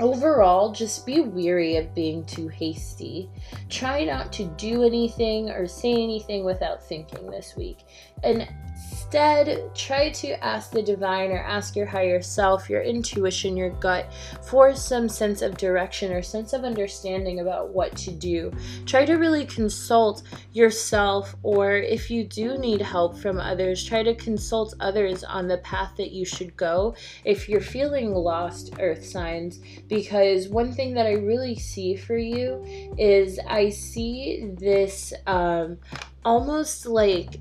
Overall, 0.00 0.72
just 0.72 1.06
be 1.06 1.20
weary 1.20 1.76
of 1.76 1.94
being 1.94 2.24
too 2.24 2.48
hasty. 2.48 3.28
Try 3.68 4.04
not 4.04 4.32
to 4.34 4.44
do 4.56 4.82
anything 4.82 5.50
or 5.50 5.66
say 5.66 5.92
anything 5.92 6.44
without 6.44 6.82
thinking 6.82 7.30
this 7.30 7.54
week. 7.56 7.78
Instead, 8.24 9.74
try 9.74 10.10
to 10.10 10.42
ask 10.42 10.70
the 10.70 10.82
divine 10.82 11.30
or 11.30 11.38
ask 11.38 11.76
your 11.76 11.86
higher 11.86 12.22
self, 12.22 12.70
your 12.70 12.82
intuition, 12.82 13.56
your 13.56 13.70
gut 13.70 14.10
for 14.42 14.74
some 14.74 15.08
sense 15.08 15.42
of 15.42 15.56
direction 15.58 16.12
or 16.12 16.22
sense 16.22 16.52
of 16.52 16.64
understanding 16.64 17.40
about 17.40 17.68
what 17.70 17.94
to 17.96 18.10
do. 18.10 18.50
Try 18.86 19.04
to 19.04 19.14
really 19.14 19.44
consult 19.44 20.22
yourself, 20.52 21.36
or 21.42 21.74
if 21.74 22.10
you 22.10 22.24
do 22.24 22.56
need 22.56 22.80
help 22.80 23.18
from 23.18 23.38
others, 23.38 23.84
try 23.84 24.02
to 24.02 24.14
consult 24.14 24.74
others 24.80 25.24
on 25.24 25.46
the 25.46 25.58
path 25.58 25.92
that 25.98 26.12
you 26.12 26.24
should 26.24 26.56
go 26.56 26.94
if 27.24 27.48
you're 27.48 27.60
feeling 27.60 28.14
lost, 28.14 28.72
earth 28.80 29.04
signs. 29.04 29.60
Because 29.88 30.48
one 30.48 30.72
thing 30.72 30.94
that 30.94 31.06
I 31.06 31.12
really 31.12 31.56
see 31.56 31.96
for 31.96 32.16
you 32.16 32.64
is 32.98 33.38
I 33.46 33.68
see 33.68 34.50
this 34.58 35.12
um, 35.26 35.78
almost 36.24 36.86
like 36.86 37.40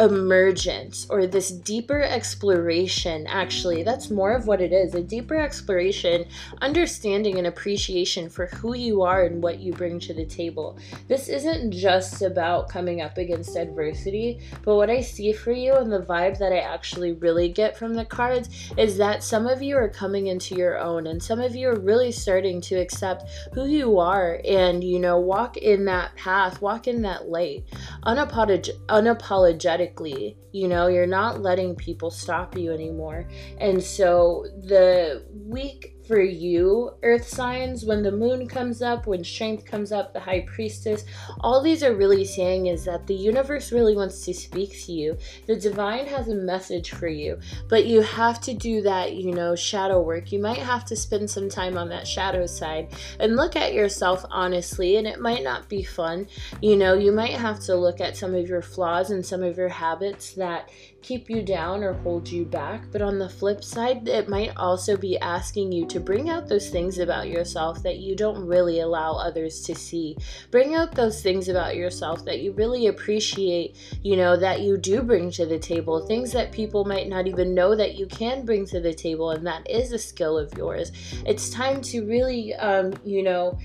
emergence 0.00 1.06
or 1.10 1.26
this 1.26 1.50
deeper 1.50 2.02
exploration 2.02 3.26
actually 3.26 3.82
that's 3.82 4.10
more 4.10 4.32
of 4.32 4.46
what 4.46 4.60
it 4.60 4.72
is 4.72 4.94
a 4.94 5.02
deeper 5.02 5.36
exploration 5.36 6.24
understanding 6.60 7.38
and 7.38 7.46
appreciation 7.46 8.28
for 8.28 8.46
who 8.46 8.74
you 8.74 9.02
are 9.02 9.24
and 9.24 9.42
what 9.42 9.58
you 9.58 9.72
bring 9.72 9.98
to 10.00 10.14
the 10.14 10.24
table. 10.24 10.78
This 11.08 11.28
isn't 11.28 11.72
just 11.72 12.22
about 12.22 12.68
coming 12.68 13.02
up 13.02 13.18
against 13.18 13.56
adversity 13.56 14.40
but 14.64 14.76
what 14.76 14.90
i 14.90 15.00
see 15.00 15.32
for 15.32 15.52
you 15.52 15.74
and 15.74 15.92
the 15.92 16.00
vibe 16.00 16.38
that 16.38 16.52
i 16.52 16.58
actually 16.58 17.12
really 17.12 17.48
get 17.48 17.76
from 17.76 17.94
the 17.94 18.04
cards 18.04 18.72
is 18.76 18.96
that 18.96 19.22
some 19.22 19.46
of 19.46 19.62
you 19.62 19.76
are 19.76 19.88
coming 19.88 20.28
into 20.28 20.54
your 20.54 20.78
own 20.78 21.06
and 21.08 21.22
some 21.22 21.40
of 21.40 21.54
you 21.54 21.68
are 21.68 21.78
really 21.80 22.12
starting 22.12 22.60
to 22.60 22.76
accept 22.76 23.24
who 23.52 23.66
you 23.66 23.98
are 23.98 24.40
and 24.44 24.82
you 24.82 24.98
know 24.98 25.18
walk 25.18 25.56
in 25.56 25.84
that 25.84 26.14
path 26.16 26.62
walk 26.62 26.86
in 26.86 27.02
that 27.02 27.28
light. 27.28 27.64
Unapolog- 28.04 28.70
unapologetic 28.86 29.41
unapologetically. 29.42 30.36
You 30.52 30.68
know, 30.68 30.86
you're 30.88 31.06
not 31.06 31.40
letting 31.40 31.74
people 31.74 32.10
stop 32.10 32.56
you 32.56 32.72
anymore. 32.72 33.28
And 33.58 33.82
so 33.82 34.46
the 34.62 35.24
week 35.32 35.96
for 36.12 36.20
you, 36.20 36.92
earth 37.02 37.26
signs, 37.26 37.86
when 37.86 38.02
the 38.02 38.12
moon 38.12 38.46
comes 38.46 38.82
up, 38.82 39.06
when 39.06 39.24
strength 39.24 39.64
comes 39.64 39.92
up, 39.92 40.12
the 40.12 40.20
high 40.20 40.40
priestess, 40.40 41.06
all 41.40 41.62
these 41.62 41.82
are 41.82 41.94
really 41.94 42.26
saying 42.26 42.66
is 42.66 42.84
that 42.84 43.06
the 43.06 43.14
universe 43.14 43.72
really 43.72 43.96
wants 43.96 44.22
to 44.26 44.34
speak 44.34 44.78
to 44.84 44.92
you. 44.92 45.16
The 45.46 45.56
divine 45.56 46.04
has 46.08 46.28
a 46.28 46.34
message 46.34 46.90
for 46.90 47.08
you, 47.08 47.38
but 47.70 47.86
you 47.86 48.02
have 48.02 48.42
to 48.42 48.52
do 48.52 48.82
that, 48.82 49.14
you 49.14 49.34
know, 49.34 49.56
shadow 49.56 50.02
work. 50.02 50.32
You 50.32 50.38
might 50.38 50.58
have 50.58 50.84
to 50.84 50.96
spend 50.96 51.30
some 51.30 51.48
time 51.48 51.78
on 51.78 51.88
that 51.88 52.06
shadow 52.06 52.44
side 52.44 52.88
and 53.18 53.34
look 53.34 53.56
at 53.56 53.72
yourself 53.72 54.22
honestly, 54.30 54.96
and 54.96 55.06
it 55.06 55.18
might 55.18 55.42
not 55.42 55.70
be 55.70 55.82
fun. 55.82 56.26
You 56.60 56.76
know, 56.76 56.92
you 56.92 57.12
might 57.12 57.38
have 57.38 57.58
to 57.60 57.74
look 57.74 58.02
at 58.02 58.18
some 58.18 58.34
of 58.34 58.46
your 58.46 58.60
flaws 58.60 59.10
and 59.10 59.24
some 59.24 59.42
of 59.42 59.56
your 59.56 59.70
habits 59.70 60.34
that 60.34 60.68
keep 61.02 61.28
you 61.28 61.42
down 61.42 61.82
or 61.82 61.92
hold 61.94 62.28
you 62.28 62.44
back. 62.44 62.84
But 62.90 63.02
on 63.02 63.18
the 63.18 63.28
flip 63.28 63.62
side, 63.64 64.08
it 64.08 64.28
might 64.28 64.56
also 64.56 64.96
be 64.96 65.18
asking 65.18 65.72
you 65.72 65.86
to 65.88 66.00
bring 66.00 66.30
out 66.30 66.48
those 66.48 66.70
things 66.70 66.98
about 66.98 67.28
yourself 67.28 67.82
that 67.82 67.98
you 67.98 68.16
don't 68.16 68.46
really 68.46 68.80
allow 68.80 69.14
others 69.14 69.62
to 69.62 69.74
see. 69.74 70.16
Bring 70.50 70.74
out 70.74 70.94
those 70.94 71.22
things 71.22 71.48
about 71.48 71.76
yourself 71.76 72.24
that 72.24 72.40
you 72.40 72.52
really 72.52 72.86
appreciate, 72.86 73.76
you 74.02 74.16
know, 74.16 74.36
that 74.36 74.60
you 74.60 74.76
do 74.76 75.02
bring 75.02 75.30
to 75.32 75.46
the 75.46 75.58
table, 75.58 76.06
things 76.06 76.32
that 76.32 76.52
people 76.52 76.84
might 76.84 77.08
not 77.08 77.26
even 77.26 77.54
know 77.54 77.74
that 77.74 77.96
you 77.96 78.06
can 78.06 78.44
bring 78.44 78.66
to 78.66 78.80
the 78.80 78.94
table, 78.94 79.30
and 79.30 79.46
that 79.46 79.68
is 79.68 79.92
a 79.92 79.98
skill 79.98 80.38
of 80.38 80.52
yours. 80.56 80.92
It's 81.26 81.50
time 81.50 81.80
to 81.82 82.06
really, 82.06 82.54
um, 82.54 82.94
you 83.04 83.22
know, 83.22 83.58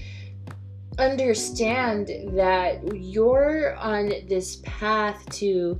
understand 1.00 2.10
that 2.36 2.82
you're 2.96 3.76
on 3.76 4.12
this 4.28 4.58
path 4.64 5.24
to 5.30 5.80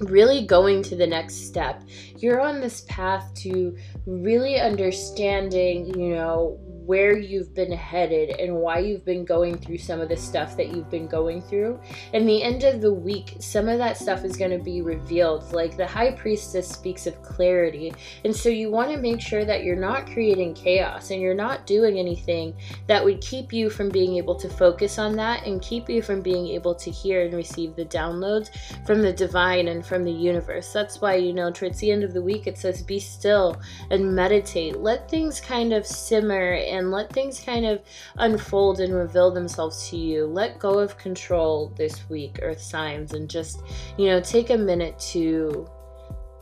really 0.00 0.46
going 0.46 0.82
to 0.84 0.96
the 0.96 1.06
next 1.06 1.46
step. 1.46 1.82
You're 2.16 2.40
on 2.40 2.60
this 2.60 2.82
path 2.82 3.32
to 3.36 3.76
really 4.06 4.60
understanding, 4.60 5.98
you 5.98 6.14
know, 6.14 6.58
where 6.90 7.16
you've 7.16 7.54
been 7.54 7.70
headed 7.70 8.30
and 8.40 8.52
why 8.52 8.80
you've 8.80 9.04
been 9.04 9.24
going 9.24 9.56
through 9.56 9.78
some 9.78 10.00
of 10.00 10.08
the 10.08 10.16
stuff 10.16 10.56
that 10.56 10.74
you've 10.74 10.90
been 10.90 11.06
going 11.06 11.40
through. 11.40 11.78
And 12.14 12.28
the 12.28 12.42
end 12.42 12.64
of 12.64 12.80
the 12.80 12.92
week, 12.92 13.36
some 13.38 13.68
of 13.68 13.78
that 13.78 13.96
stuff 13.96 14.24
is 14.24 14.36
going 14.36 14.50
to 14.50 14.58
be 14.58 14.82
revealed. 14.82 15.52
Like 15.52 15.76
the 15.76 15.86
high 15.86 16.10
priestess 16.10 16.68
speaks 16.68 17.06
of 17.06 17.22
clarity. 17.22 17.94
And 18.24 18.34
so 18.34 18.48
you 18.48 18.72
want 18.72 18.90
to 18.90 18.96
make 18.96 19.20
sure 19.20 19.44
that 19.44 19.62
you're 19.62 19.76
not 19.76 20.10
creating 20.10 20.54
chaos 20.54 21.12
and 21.12 21.22
you're 21.22 21.32
not 21.32 21.64
doing 21.64 21.96
anything 21.96 22.56
that 22.88 23.04
would 23.04 23.20
keep 23.20 23.52
you 23.52 23.70
from 23.70 23.88
being 23.88 24.16
able 24.16 24.34
to 24.34 24.48
focus 24.48 24.98
on 24.98 25.14
that 25.14 25.46
and 25.46 25.62
keep 25.62 25.88
you 25.88 26.02
from 26.02 26.22
being 26.22 26.48
able 26.48 26.74
to 26.74 26.90
hear 26.90 27.24
and 27.24 27.34
receive 27.34 27.76
the 27.76 27.84
downloads 27.84 28.50
from 28.84 29.00
the 29.00 29.12
divine 29.12 29.68
and 29.68 29.86
from 29.86 30.02
the 30.02 30.10
universe. 30.10 30.72
That's 30.72 31.00
why, 31.00 31.14
you 31.14 31.34
know, 31.34 31.52
towards 31.52 31.78
the 31.78 31.92
end 31.92 32.02
of 32.02 32.14
the 32.14 32.22
week, 32.22 32.48
it 32.48 32.58
says 32.58 32.82
be 32.82 32.98
still 32.98 33.62
and 33.92 34.12
meditate. 34.12 34.80
Let 34.80 35.08
things 35.08 35.40
kind 35.40 35.72
of 35.72 35.86
simmer 35.86 36.54
and 36.54 36.79
and 36.80 36.90
let 36.90 37.12
things 37.12 37.38
kind 37.38 37.66
of 37.66 37.82
unfold 38.16 38.80
and 38.80 38.94
reveal 38.94 39.30
themselves 39.30 39.88
to 39.90 39.96
you. 39.96 40.24
Let 40.26 40.58
go 40.58 40.78
of 40.78 40.96
control 40.96 41.72
this 41.76 42.08
week, 42.08 42.38
Earth 42.42 42.60
signs, 42.60 43.12
and 43.12 43.28
just, 43.28 43.62
you 43.98 44.06
know, 44.06 44.20
take 44.20 44.48
a 44.48 44.56
minute 44.56 44.98
to 45.12 45.68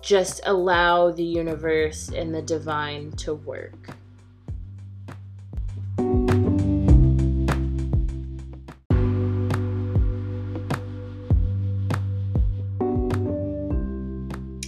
just 0.01 0.41
allow 0.47 1.11
the 1.11 1.25
universe 1.25 2.09
and 2.11 2.33
the 2.33 2.41
divine 2.41 3.11
to 3.13 3.35
work. 3.35 3.91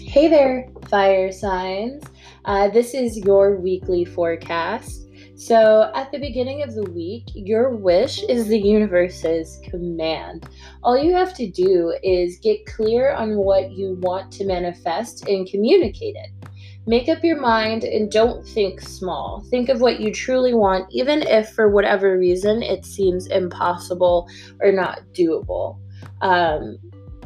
Hey 0.03 0.27
there, 0.27 0.69
fire 0.89 1.31
signs. 1.31 2.03
Uh, 2.45 2.69
this 2.69 2.95
is 2.95 3.17
your 3.19 3.57
weekly 3.57 4.05
forecast. 4.05 5.07
So, 5.41 5.91
at 5.95 6.13
the 6.13 6.19
beginning 6.19 6.63
of 6.63 6.75
the 6.75 6.85
week, 6.91 7.31
your 7.33 7.75
wish 7.75 8.23
is 8.25 8.47
the 8.47 8.59
universe's 8.59 9.59
command. 9.65 10.47
All 10.83 10.99
you 10.99 11.15
have 11.15 11.33
to 11.33 11.51
do 11.51 11.97
is 12.03 12.39
get 12.43 12.67
clear 12.67 13.15
on 13.15 13.37
what 13.37 13.73
you 13.73 13.97
want 14.03 14.31
to 14.33 14.45
manifest 14.45 15.27
and 15.27 15.49
communicate 15.49 16.15
it. 16.15 16.31
Make 16.87 17.09
up 17.09 17.25
your 17.25 17.41
mind 17.41 17.85
and 17.85 18.13
don't 18.13 18.47
think 18.47 18.83
small. 18.83 19.43
Think 19.49 19.71
of 19.71 19.81
what 19.81 19.99
you 19.99 20.13
truly 20.13 20.53
want, 20.53 20.93
even 20.93 21.23
if 21.23 21.49
for 21.55 21.71
whatever 21.71 22.19
reason 22.19 22.63
it 22.63 22.85
seems 22.85 23.27
impossible 23.29 24.29
or 24.61 24.73
not 24.73 25.01
doable. 25.15 25.79
Um, 26.21 26.77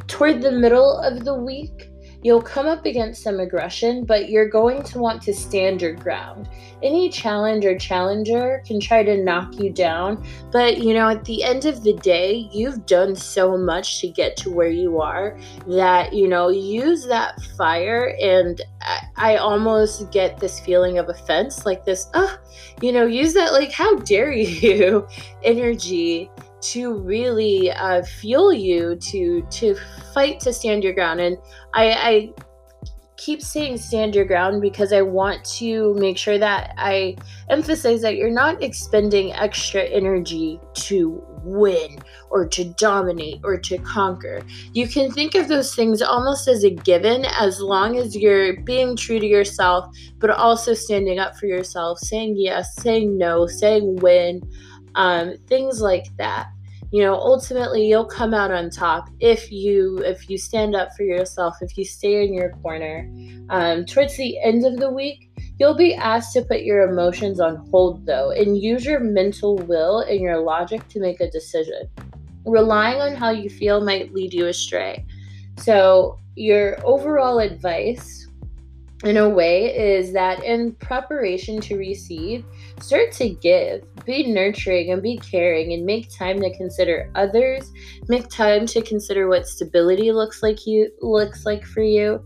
toward 0.07 0.41
the 0.41 0.53
middle 0.53 0.99
of 0.99 1.25
the 1.25 1.35
week, 1.35 1.89
You'll 2.25 2.41
come 2.41 2.65
up 2.65 2.87
against 2.87 3.21
some 3.21 3.39
aggression, 3.39 4.03
but 4.03 4.31
you're 4.31 4.49
going 4.49 4.81
to 4.81 4.97
want 4.97 5.21
to 5.21 5.31
stand 5.31 5.79
your 5.79 5.93
ground. 5.93 6.49
Any 6.81 7.07
challenge 7.07 7.65
or 7.65 7.77
challenger 7.77 8.63
can 8.65 8.79
try 8.79 9.03
to 9.03 9.15
knock 9.15 9.59
you 9.59 9.69
down, 9.69 10.25
but 10.51 10.79
you 10.79 10.95
know, 10.95 11.07
at 11.07 11.23
the 11.25 11.43
end 11.43 11.65
of 11.65 11.83
the 11.83 11.93
day, 11.93 12.49
you've 12.51 12.87
done 12.87 13.15
so 13.15 13.55
much 13.55 14.01
to 14.01 14.07
get 14.07 14.37
to 14.37 14.49
where 14.49 14.71
you 14.71 14.99
are 14.99 15.37
that, 15.67 16.13
you 16.13 16.27
know, 16.27 16.49
use 16.49 17.05
that 17.05 17.39
fire. 17.59 18.17
And 18.19 18.59
I, 18.81 19.01
I 19.17 19.35
almost 19.35 20.11
get 20.11 20.39
this 20.39 20.59
feeling 20.59 20.97
of 20.97 21.09
offense, 21.09 21.63
like 21.63 21.85
this, 21.85 22.09
oh, 22.15 22.39
you 22.81 22.91
know, 22.91 23.05
use 23.05 23.35
that, 23.35 23.53
like, 23.53 23.71
how 23.71 23.97
dare 23.97 24.31
you 24.31 25.07
energy 25.43 26.31
to 26.61 26.95
really 26.95 27.71
uh, 27.71 28.03
fuel 28.03 28.53
you 28.53 28.95
to 28.97 29.45
to 29.51 29.75
fight 30.13 30.39
to 30.41 30.53
stand 30.53 30.83
your 30.83 30.93
ground. 30.93 31.19
And 31.19 31.37
I, 31.73 31.91
I 31.91 32.33
keep 33.17 33.41
saying 33.41 33.77
stand 33.77 34.13
your 34.13 34.25
ground 34.25 34.61
because 34.61 34.91
I 34.91 35.01
want 35.01 35.43
to 35.57 35.93
make 35.95 36.17
sure 36.17 36.37
that 36.37 36.73
I 36.77 37.15
emphasize 37.49 38.01
that 38.01 38.17
you're 38.17 38.29
not 38.29 38.61
expending 38.61 39.33
extra 39.33 39.83
energy 39.83 40.59
to 40.73 41.23
win 41.43 41.97
or 42.29 42.47
to 42.47 42.65
dominate 42.73 43.39
or 43.43 43.57
to 43.57 43.77
conquer. 43.79 44.41
You 44.73 44.87
can 44.87 45.11
think 45.11 45.35
of 45.35 45.47
those 45.47 45.73
things 45.75 46.01
almost 46.01 46.47
as 46.47 46.63
a 46.63 46.71
given 46.71 47.25
as 47.25 47.61
long 47.61 47.97
as 47.97 48.15
you're 48.15 48.61
being 48.61 48.95
true 48.95 49.19
to 49.19 49.25
yourself, 49.25 49.85
but 50.17 50.31
also 50.31 50.73
standing 50.73 51.19
up 51.19 51.37
for 51.37 51.45
yourself, 51.45 51.99
saying 51.99 52.35
yes, 52.37 52.75
saying 52.81 53.17
no, 53.17 53.47
saying 53.47 53.97
win, 53.97 54.41
um, 54.95 55.35
things 55.47 55.81
like 55.81 56.05
that. 56.17 56.47
You 56.91 57.01
know 57.03 57.15
ultimately 57.15 57.87
you'll 57.87 58.05
come 58.05 58.33
out 58.33 58.51
on 58.51 58.69
top 58.69 59.09
if 59.19 59.51
you 59.51 59.97
if 60.05 60.29
you 60.29 60.37
stand 60.37 60.75
up 60.75 60.95
for 60.95 61.03
yourself 61.03 61.57
if 61.61 61.77
you 61.77 61.83
stay 61.83 62.25
in 62.25 62.33
your 62.33 62.51
corner. 62.61 63.09
Um, 63.49 63.85
towards 63.85 64.15
the 64.17 64.39
end 64.41 64.65
of 64.65 64.79
the 64.79 64.89
week 64.89 65.29
you'll 65.59 65.75
be 65.75 65.93
asked 65.93 66.33
to 66.33 66.41
put 66.41 66.61
your 66.61 66.89
emotions 66.89 67.39
on 67.39 67.67
hold 67.69 68.05
though 68.05 68.31
and 68.31 68.61
use 68.61 68.85
your 68.85 68.99
mental 68.99 69.57
will 69.57 69.99
and 69.99 70.21
your 70.21 70.39
logic 70.39 70.87
to 70.89 70.99
make 70.99 71.19
a 71.19 71.29
decision. 71.29 71.89
Relying 72.45 73.01
on 73.01 73.15
how 73.15 73.31
you 73.31 73.49
feel 73.49 73.83
might 73.83 74.13
lead 74.13 74.33
you 74.33 74.47
astray. 74.47 75.05
So 75.57 76.19
your 76.35 76.77
overall 76.85 77.39
advice 77.39 78.27
in 79.03 79.17
a 79.17 79.29
way 79.29 79.75
is 79.75 80.13
that 80.13 80.43
in 80.43 80.73
preparation 80.75 81.61
to 81.61 81.77
receive, 81.77 82.45
start 82.81 83.11
to 83.13 83.29
give, 83.29 83.83
be 84.05 84.31
nurturing 84.31 84.91
and 84.91 85.01
be 85.01 85.17
caring 85.17 85.73
and 85.73 85.85
make 85.85 86.09
time 86.15 86.39
to 86.41 86.55
consider 86.57 87.11
others, 87.15 87.71
make 88.07 88.29
time 88.29 88.65
to 88.67 88.81
consider 88.81 89.27
what 89.27 89.47
stability 89.47 90.11
looks 90.11 90.43
like 90.43 90.65
you 90.67 90.91
looks 91.01 91.45
like 91.45 91.65
for 91.65 91.81
you. 91.81 92.23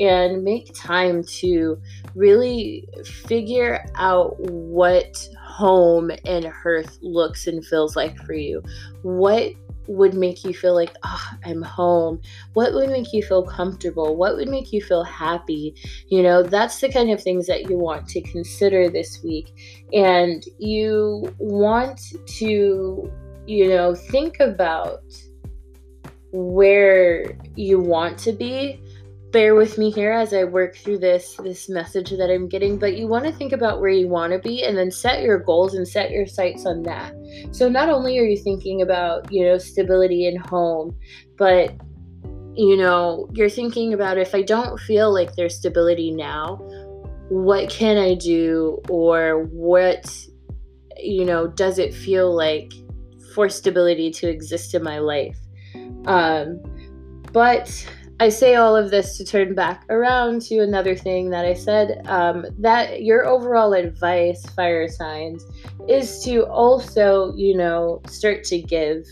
And 0.00 0.42
make 0.42 0.74
time 0.74 1.22
to 1.24 1.80
really 2.16 2.88
figure 3.04 3.84
out 3.96 4.34
what 4.40 5.14
home 5.38 6.10
and 6.24 6.46
hearth 6.46 6.98
looks 7.02 7.46
and 7.46 7.64
feels 7.64 7.94
like 7.94 8.16
for 8.24 8.32
you. 8.32 8.62
What 9.02 9.52
would 9.86 10.14
make 10.14 10.44
you 10.44 10.54
feel 10.54 10.74
like, 10.74 10.94
oh, 11.02 11.28
I'm 11.44 11.62
home? 11.62 12.20
What 12.54 12.72
would 12.74 12.90
make 12.90 13.12
you 13.12 13.22
feel 13.22 13.42
comfortable? 13.42 14.16
What 14.16 14.36
would 14.36 14.48
make 14.48 14.72
you 14.72 14.80
feel 14.82 15.04
happy? 15.04 15.74
You 16.08 16.22
know, 16.22 16.42
that's 16.42 16.80
the 16.80 16.90
kind 16.90 17.10
of 17.10 17.22
things 17.22 17.46
that 17.46 17.68
you 17.68 17.78
want 17.78 18.08
to 18.08 18.20
consider 18.20 18.88
this 18.88 19.22
week. 19.22 19.52
And 19.92 20.44
you 20.58 21.34
want 21.38 22.00
to, 22.38 23.12
you 23.46 23.68
know, 23.68 23.94
think 23.94 24.40
about 24.40 25.02
where 26.32 27.36
you 27.56 27.78
want 27.78 28.18
to 28.18 28.32
be 28.32 28.80
bear 29.32 29.54
with 29.54 29.78
me 29.78 29.90
here 29.90 30.12
as 30.12 30.34
I 30.34 30.44
work 30.44 30.76
through 30.76 30.98
this 30.98 31.36
this 31.42 31.68
message 31.68 32.10
that 32.10 32.30
I'm 32.30 32.48
getting, 32.48 32.78
but 32.78 32.96
you 32.96 33.08
want 33.08 33.24
to 33.24 33.32
think 33.32 33.52
about 33.52 33.80
where 33.80 33.90
you 33.90 34.06
want 34.08 34.32
to 34.32 34.38
be 34.38 34.62
and 34.62 34.76
then 34.76 34.90
set 34.90 35.22
your 35.22 35.38
goals 35.38 35.74
and 35.74 35.88
set 35.88 36.10
your 36.10 36.26
sights 36.26 36.66
on 36.66 36.82
that. 36.82 37.14
So 37.50 37.68
not 37.68 37.88
only 37.88 38.18
are 38.18 38.24
you 38.24 38.36
thinking 38.36 38.82
about, 38.82 39.32
you 39.32 39.44
know, 39.44 39.58
stability 39.58 40.26
in 40.26 40.36
home, 40.36 40.96
but 41.38 41.74
you 42.54 42.76
know, 42.76 43.28
you're 43.32 43.48
thinking 43.48 43.94
about 43.94 44.18
if 44.18 44.34
I 44.34 44.42
don't 44.42 44.78
feel 44.78 45.12
like 45.12 45.34
there's 45.34 45.56
stability 45.56 46.10
now, 46.10 46.56
what 47.30 47.70
can 47.70 47.96
I 47.96 48.14
do 48.14 48.80
or 48.90 49.44
what 49.46 50.14
you 50.98 51.24
know, 51.24 51.48
does 51.48 51.78
it 51.78 51.94
feel 51.94 52.32
like 52.32 52.72
for 53.34 53.48
stability 53.48 54.10
to 54.10 54.28
exist 54.28 54.74
in 54.74 54.82
my 54.82 54.98
life? 54.98 55.38
Um 56.04 56.60
but 57.32 57.88
I 58.22 58.28
say 58.28 58.54
all 58.54 58.76
of 58.76 58.92
this 58.92 59.16
to 59.16 59.24
turn 59.24 59.52
back 59.56 59.84
around 59.90 60.42
to 60.42 60.60
another 60.60 60.94
thing 60.94 61.30
that 61.30 61.44
I 61.44 61.54
said 61.54 62.02
um, 62.06 62.46
that 62.56 63.02
your 63.02 63.26
overall 63.26 63.72
advice, 63.72 64.46
fire 64.50 64.86
signs, 64.86 65.44
is 65.88 66.22
to 66.22 66.46
also, 66.46 67.34
you 67.34 67.56
know, 67.56 68.00
start 68.06 68.44
to 68.44 68.62
give. 68.62 69.04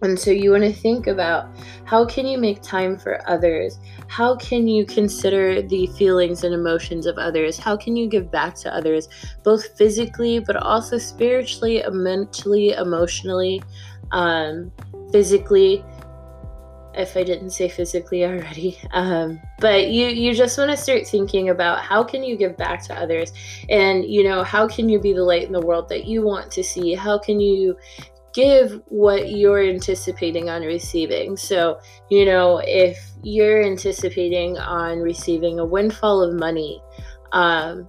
And 0.00 0.18
so 0.18 0.30
you 0.30 0.52
want 0.52 0.62
to 0.62 0.72
think 0.72 1.06
about 1.06 1.54
how 1.84 2.06
can 2.06 2.26
you 2.26 2.38
make 2.38 2.62
time 2.62 2.98
for 2.98 3.20
others? 3.28 3.78
How 4.08 4.34
can 4.34 4.66
you 4.66 4.86
consider 4.86 5.60
the 5.60 5.86
feelings 5.98 6.42
and 6.42 6.54
emotions 6.54 7.04
of 7.04 7.18
others? 7.18 7.58
How 7.58 7.76
can 7.76 7.96
you 7.96 8.08
give 8.08 8.30
back 8.30 8.54
to 8.60 8.74
others, 8.74 9.10
both 9.44 9.76
physically, 9.76 10.38
but 10.38 10.56
also 10.56 10.96
spiritually, 10.96 11.84
mentally, 11.90 12.70
emotionally, 12.70 13.62
um, 14.12 14.72
physically? 15.12 15.84
If 16.96 17.16
I 17.16 17.22
didn't 17.22 17.50
say 17.50 17.68
physically 17.68 18.24
already. 18.24 18.78
Um, 18.92 19.40
but 19.58 19.88
you 19.90 20.06
you 20.06 20.34
just 20.34 20.58
want 20.58 20.70
to 20.70 20.76
start 20.76 21.06
thinking 21.06 21.50
about 21.50 21.80
how 21.80 22.02
can 22.02 22.22
you 22.22 22.36
give 22.36 22.56
back 22.56 22.82
to 22.84 22.98
others, 22.98 23.32
and 23.68 24.04
you 24.04 24.24
know 24.24 24.42
how 24.42 24.66
can 24.66 24.88
you 24.88 24.98
be 25.00 25.12
the 25.12 25.22
light 25.22 25.44
in 25.44 25.52
the 25.52 25.60
world 25.60 25.88
that 25.88 26.06
you 26.06 26.22
want 26.22 26.50
to 26.52 26.64
see? 26.64 26.94
How 26.94 27.18
can 27.18 27.40
you 27.40 27.76
give 28.32 28.82
what 28.86 29.30
you're 29.30 29.62
anticipating 29.62 30.48
on 30.48 30.62
receiving? 30.62 31.36
So 31.36 31.80
you 32.10 32.24
know 32.24 32.60
if 32.64 32.98
you're 33.22 33.62
anticipating 33.62 34.56
on 34.58 35.00
receiving 35.00 35.58
a 35.58 35.64
windfall 35.64 36.22
of 36.22 36.34
money. 36.34 36.82
Um, 37.32 37.88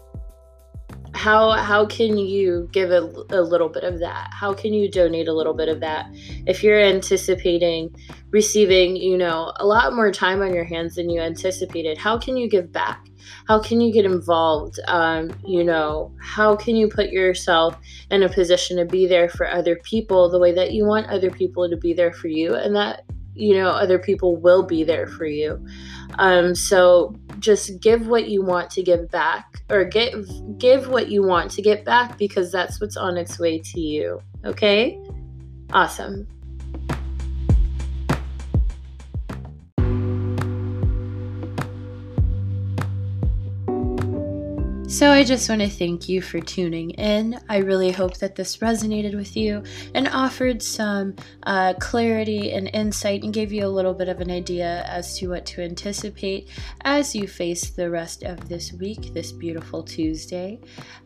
how 1.17 1.51
how 1.51 1.85
can 1.85 2.17
you 2.17 2.69
give 2.71 2.91
a, 2.91 3.01
a 3.29 3.41
little 3.41 3.69
bit 3.69 3.83
of 3.83 3.99
that? 3.99 4.29
How 4.31 4.53
can 4.53 4.73
you 4.73 4.89
donate 4.89 5.27
a 5.27 5.33
little 5.33 5.53
bit 5.53 5.67
of 5.67 5.79
that? 5.79 6.07
If 6.45 6.63
you're 6.63 6.79
anticipating 6.79 7.93
receiving 8.29 8.95
you 8.95 9.17
know 9.17 9.51
a 9.57 9.65
lot 9.65 9.93
more 9.93 10.11
time 10.11 10.41
on 10.41 10.53
your 10.53 10.65
hands 10.65 10.95
than 10.95 11.09
you 11.09 11.21
anticipated 11.21 11.97
how 11.97 12.17
can 12.17 12.37
you 12.37 12.47
give 12.47 12.71
back? 12.71 13.03
How 13.47 13.59
can 13.59 13.81
you 13.81 13.91
get 13.91 14.05
involved? 14.05 14.79
Um, 14.87 15.31
you 15.45 15.63
know 15.63 16.13
how 16.21 16.55
can 16.55 16.75
you 16.75 16.87
put 16.87 17.09
yourself 17.09 17.75
in 18.11 18.23
a 18.23 18.29
position 18.29 18.77
to 18.77 18.85
be 18.85 19.07
there 19.07 19.27
for 19.27 19.49
other 19.49 19.77
people 19.77 20.29
the 20.29 20.39
way 20.39 20.53
that 20.53 20.71
you 20.71 20.85
want 20.85 21.07
other 21.07 21.31
people 21.31 21.69
to 21.69 21.77
be 21.77 21.93
there 21.93 22.13
for 22.13 22.27
you? 22.27 22.53
And 22.55 22.75
that 22.75 23.03
you 23.37 23.55
know 23.55 23.69
other 23.69 23.99
people 23.99 24.35
will 24.35 24.63
be 24.63 24.83
there 24.83 25.07
for 25.07 25.25
you. 25.25 25.63
Um, 26.19 26.55
so 26.55 27.15
just 27.39 27.79
give 27.79 28.07
what 28.07 28.27
you 28.29 28.43
want 28.43 28.69
to 28.71 28.83
give 28.83 29.09
back 29.09 29.61
or 29.69 29.83
give 29.83 30.27
give 30.57 30.87
what 30.87 31.09
you 31.09 31.23
want 31.23 31.51
to 31.51 31.61
get 31.61 31.85
back 31.85 32.17
because 32.17 32.51
that's 32.51 32.81
what's 32.81 32.97
on 32.97 33.17
its 33.17 33.39
way 33.39 33.59
to 33.59 33.79
you. 33.79 34.21
Okay? 34.45 34.99
Awesome 35.73 36.27
So, 44.87 45.11
I 45.11 45.25
just 45.25 45.49
want 45.49 45.59
to 45.59 45.69
thank 45.69 46.07
you 46.07 46.21
for 46.21 46.39
tuning 46.39 46.91
in. 46.91 47.37
I 47.49 47.57
really 47.57 47.91
hope 47.91 48.19
that 48.19 48.35
this 48.35 48.57
resonated 48.57 49.17
with 49.17 49.35
you 49.35 49.61
and 49.93 50.07
offered 50.07 50.63
some 50.63 51.17
uh, 51.43 51.73
clarity 51.73 52.53
and 52.53 52.69
insight 52.73 53.23
and 53.23 53.33
gave 53.33 53.51
you 53.51 53.65
a 53.65 53.67
little 53.67 53.93
bit 53.93 54.07
of 54.07 54.21
an 54.21 54.31
idea 54.31 54.85
as 54.87 55.19
to 55.19 55.27
what 55.27 55.45
to 55.47 55.61
anticipate 55.61 56.47
as 56.85 57.13
you 57.13 57.27
face 57.27 57.69
the 57.69 57.89
rest 57.89 58.23
of 58.23 58.47
this 58.47 58.71
week, 58.71 59.13
this 59.13 59.33
beautiful 59.33 59.83
Tuesday. 59.83 60.57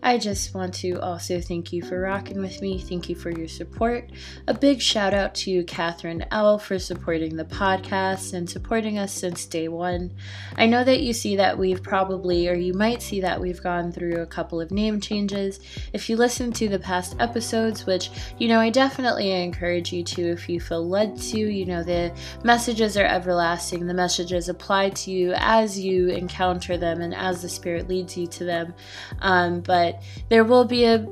I 0.04 0.20
just 0.20 0.54
want 0.54 0.76
to 0.76 1.00
also 1.02 1.42
thank 1.42 1.74
you 1.74 1.82
for 1.82 2.02
rocking 2.02 2.40
with 2.40 2.62
me. 2.62 2.78
Thank 2.78 3.10
you 3.10 3.16
for 3.16 3.32
your 3.32 3.48
support. 3.48 4.12
A 4.48 4.54
big 4.54 4.80
shout 4.80 5.16
out 5.16 5.34
to 5.36 5.64
Catherine 5.64 6.24
L 6.30 6.60
for 6.60 6.78
supporting 6.78 7.36
the 7.36 7.46
podcast 7.46 8.36
and 8.36 8.48
supporting 8.48 9.00
us 9.00 9.12
since 9.12 9.48
day 9.48 9.70
one. 9.70 10.14
I 10.56 10.68
know 10.68 10.84
that 10.84 11.02
you 11.02 11.14
see 11.14 11.36
that 11.38 11.58
we've 11.58 11.82
probably, 11.82 12.48
or 12.48 12.54
you 12.54 12.76
might 12.76 13.02
see 13.02 13.22
that 13.22 13.42
we've 13.42 13.62
got 13.62 13.71
gone 13.72 13.92
through 13.92 14.22
a 14.22 14.26
couple 14.26 14.60
of 14.60 14.70
name 14.70 15.00
changes. 15.00 15.62
If 15.94 16.10
you 16.10 16.18
listen 16.18 16.52
to 16.54 16.68
the 16.68 16.78
past 16.78 17.16
episodes, 17.20 17.86
which, 17.86 18.10
you 18.38 18.50
know, 18.50 18.60
I 18.60 18.70
definitely 18.70 19.32
encourage 19.32 19.94
you 19.94 20.04
to 20.04 20.22
if 20.32 20.50
you 20.50 20.60
feel 20.60 20.86
led 20.86 21.18
to, 21.32 21.40
you 21.40 21.66
know, 21.66 21.82
the 21.82 22.14
messages 22.44 22.98
are 22.98 23.06
everlasting. 23.06 23.88
The 23.88 23.94
messages 23.94 24.50
apply 24.50 24.90
to 24.90 25.12
you 25.12 25.34
as 25.38 25.80
you 25.80 26.10
encounter 26.10 26.76
them 26.78 27.00
and 27.00 27.16
as 27.16 27.42
the 27.42 27.50
Spirit 27.50 27.88
leads 27.88 28.18
you 28.18 28.28
to 28.28 28.44
them. 28.44 28.74
Um, 29.22 29.62
but 29.62 30.02
there 30.28 30.44
will 30.44 30.66
be 30.66 30.84
a 30.84 31.08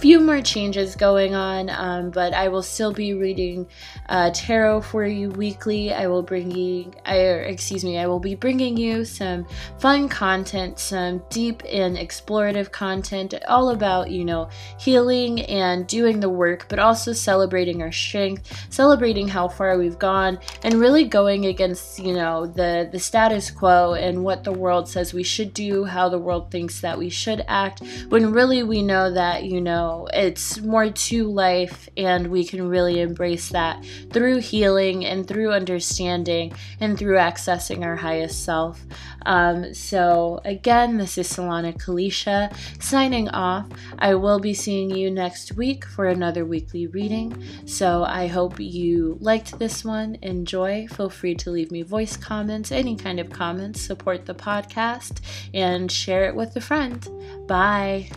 few 0.00 0.18
more 0.18 0.40
changes 0.40 0.96
going 0.96 1.34
on, 1.34 1.68
um, 1.68 2.10
but 2.10 2.32
I 2.32 2.48
will 2.48 2.62
still 2.62 2.90
be 2.90 3.12
reading 3.12 3.66
uh, 4.08 4.30
tarot 4.32 4.80
for 4.80 5.04
you 5.04 5.28
weekly. 5.28 5.92
I 5.92 6.06
will 6.06 6.22
bring 6.22 6.50
you, 6.50 6.90
I, 7.04 7.16
excuse 7.18 7.84
me, 7.84 7.98
I 7.98 8.06
will 8.06 8.18
be 8.18 8.34
bringing 8.34 8.78
you 8.78 9.04
some 9.04 9.46
fun 9.78 10.08
content, 10.08 10.78
some 10.78 11.22
deep 11.28 11.62
and 11.68 11.98
explorative 11.98 12.72
content, 12.72 13.34
all 13.46 13.70
about 13.70 14.10
you 14.10 14.24
know 14.24 14.48
healing 14.78 15.42
and 15.42 15.86
doing 15.86 16.18
the 16.18 16.30
work, 16.30 16.64
but 16.70 16.78
also 16.78 17.12
celebrating 17.12 17.82
our 17.82 17.92
strength, 17.92 18.50
celebrating 18.70 19.28
how 19.28 19.48
far 19.48 19.76
we've 19.76 19.98
gone, 19.98 20.38
and 20.62 20.74
really 20.80 21.04
going 21.04 21.44
against 21.44 21.98
you 21.98 22.14
know 22.14 22.46
the 22.46 22.88
the 22.90 22.98
status 22.98 23.50
quo 23.50 23.92
and 23.92 24.24
what 24.24 24.44
the 24.44 24.52
world 24.52 24.88
says 24.88 25.12
we 25.12 25.22
should 25.22 25.52
do, 25.52 25.84
how 25.84 26.08
the 26.08 26.18
world 26.18 26.50
thinks 26.50 26.80
that 26.80 26.96
we 26.96 27.10
should 27.10 27.44
act, 27.48 27.82
when 28.08 28.32
really 28.32 28.62
we 28.62 28.82
know 28.82 29.12
that 29.12 29.44
you 29.44 29.60
know 29.60 29.89
it's 30.12 30.60
more 30.60 30.90
to 30.90 31.28
life, 31.28 31.88
and 31.96 32.28
we 32.28 32.44
can 32.44 32.68
really 32.68 33.00
embrace 33.00 33.48
that 33.50 33.84
through 34.12 34.38
healing 34.38 35.04
and 35.04 35.26
through 35.26 35.52
understanding 35.52 36.52
and 36.80 36.98
through 36.98 37.16
accessing 37.16 37.84
our 37.84 37.96
highest 37.96 38.44
self. 38.44 38.84
Um, 39.26 39.74
so, 39.74 40.40
again, 40.44 40.96
this 40.96 41.18
is 41.18 41.30
Solana 41.30 41.76
Kalisha 41.76 42.54
signing 42.82 43.28
off. 43.28 43.66
I 43.98 44.14
will 44.14 44.38
be 44.38 44.54
seeing 44.54 44.90
you 44.90 45.10
next 45.10 45.52
week 45.52 45.84
for 45.84 46.06
another 46.06 46.44
weekly 46.44 46.86
reading. 46.86 47.42
So, 47.66 48.04
I 48.04 48.26
hope 48.26 48.58
you 48.58 49.18
liked 49.20 49.58
this 49.58 49.84
one. 49.84 50.16
Enjoy. 50.22 50.86
Feel 50.88 51.10
free 51.10 51.34
to 51.36 51.50
leave 51.50 51.70
me 51.70 51.82
voice 51.82 52.16
comments, 52.16 52.72
any 52.72 52.96
kind 52.96 53.20
of 53.20 53.30
comments, 53.30 53.80
support 53.80 54.26
the 54.26 54.34
podcast, 54.34 55.20
and 55.52 55.90
share 55.90 56.24
it 56.24 56.34
with 56.34 56.56
a 56.56 56.60
friend. 56.60 57.06
Bye. 57.46 58.10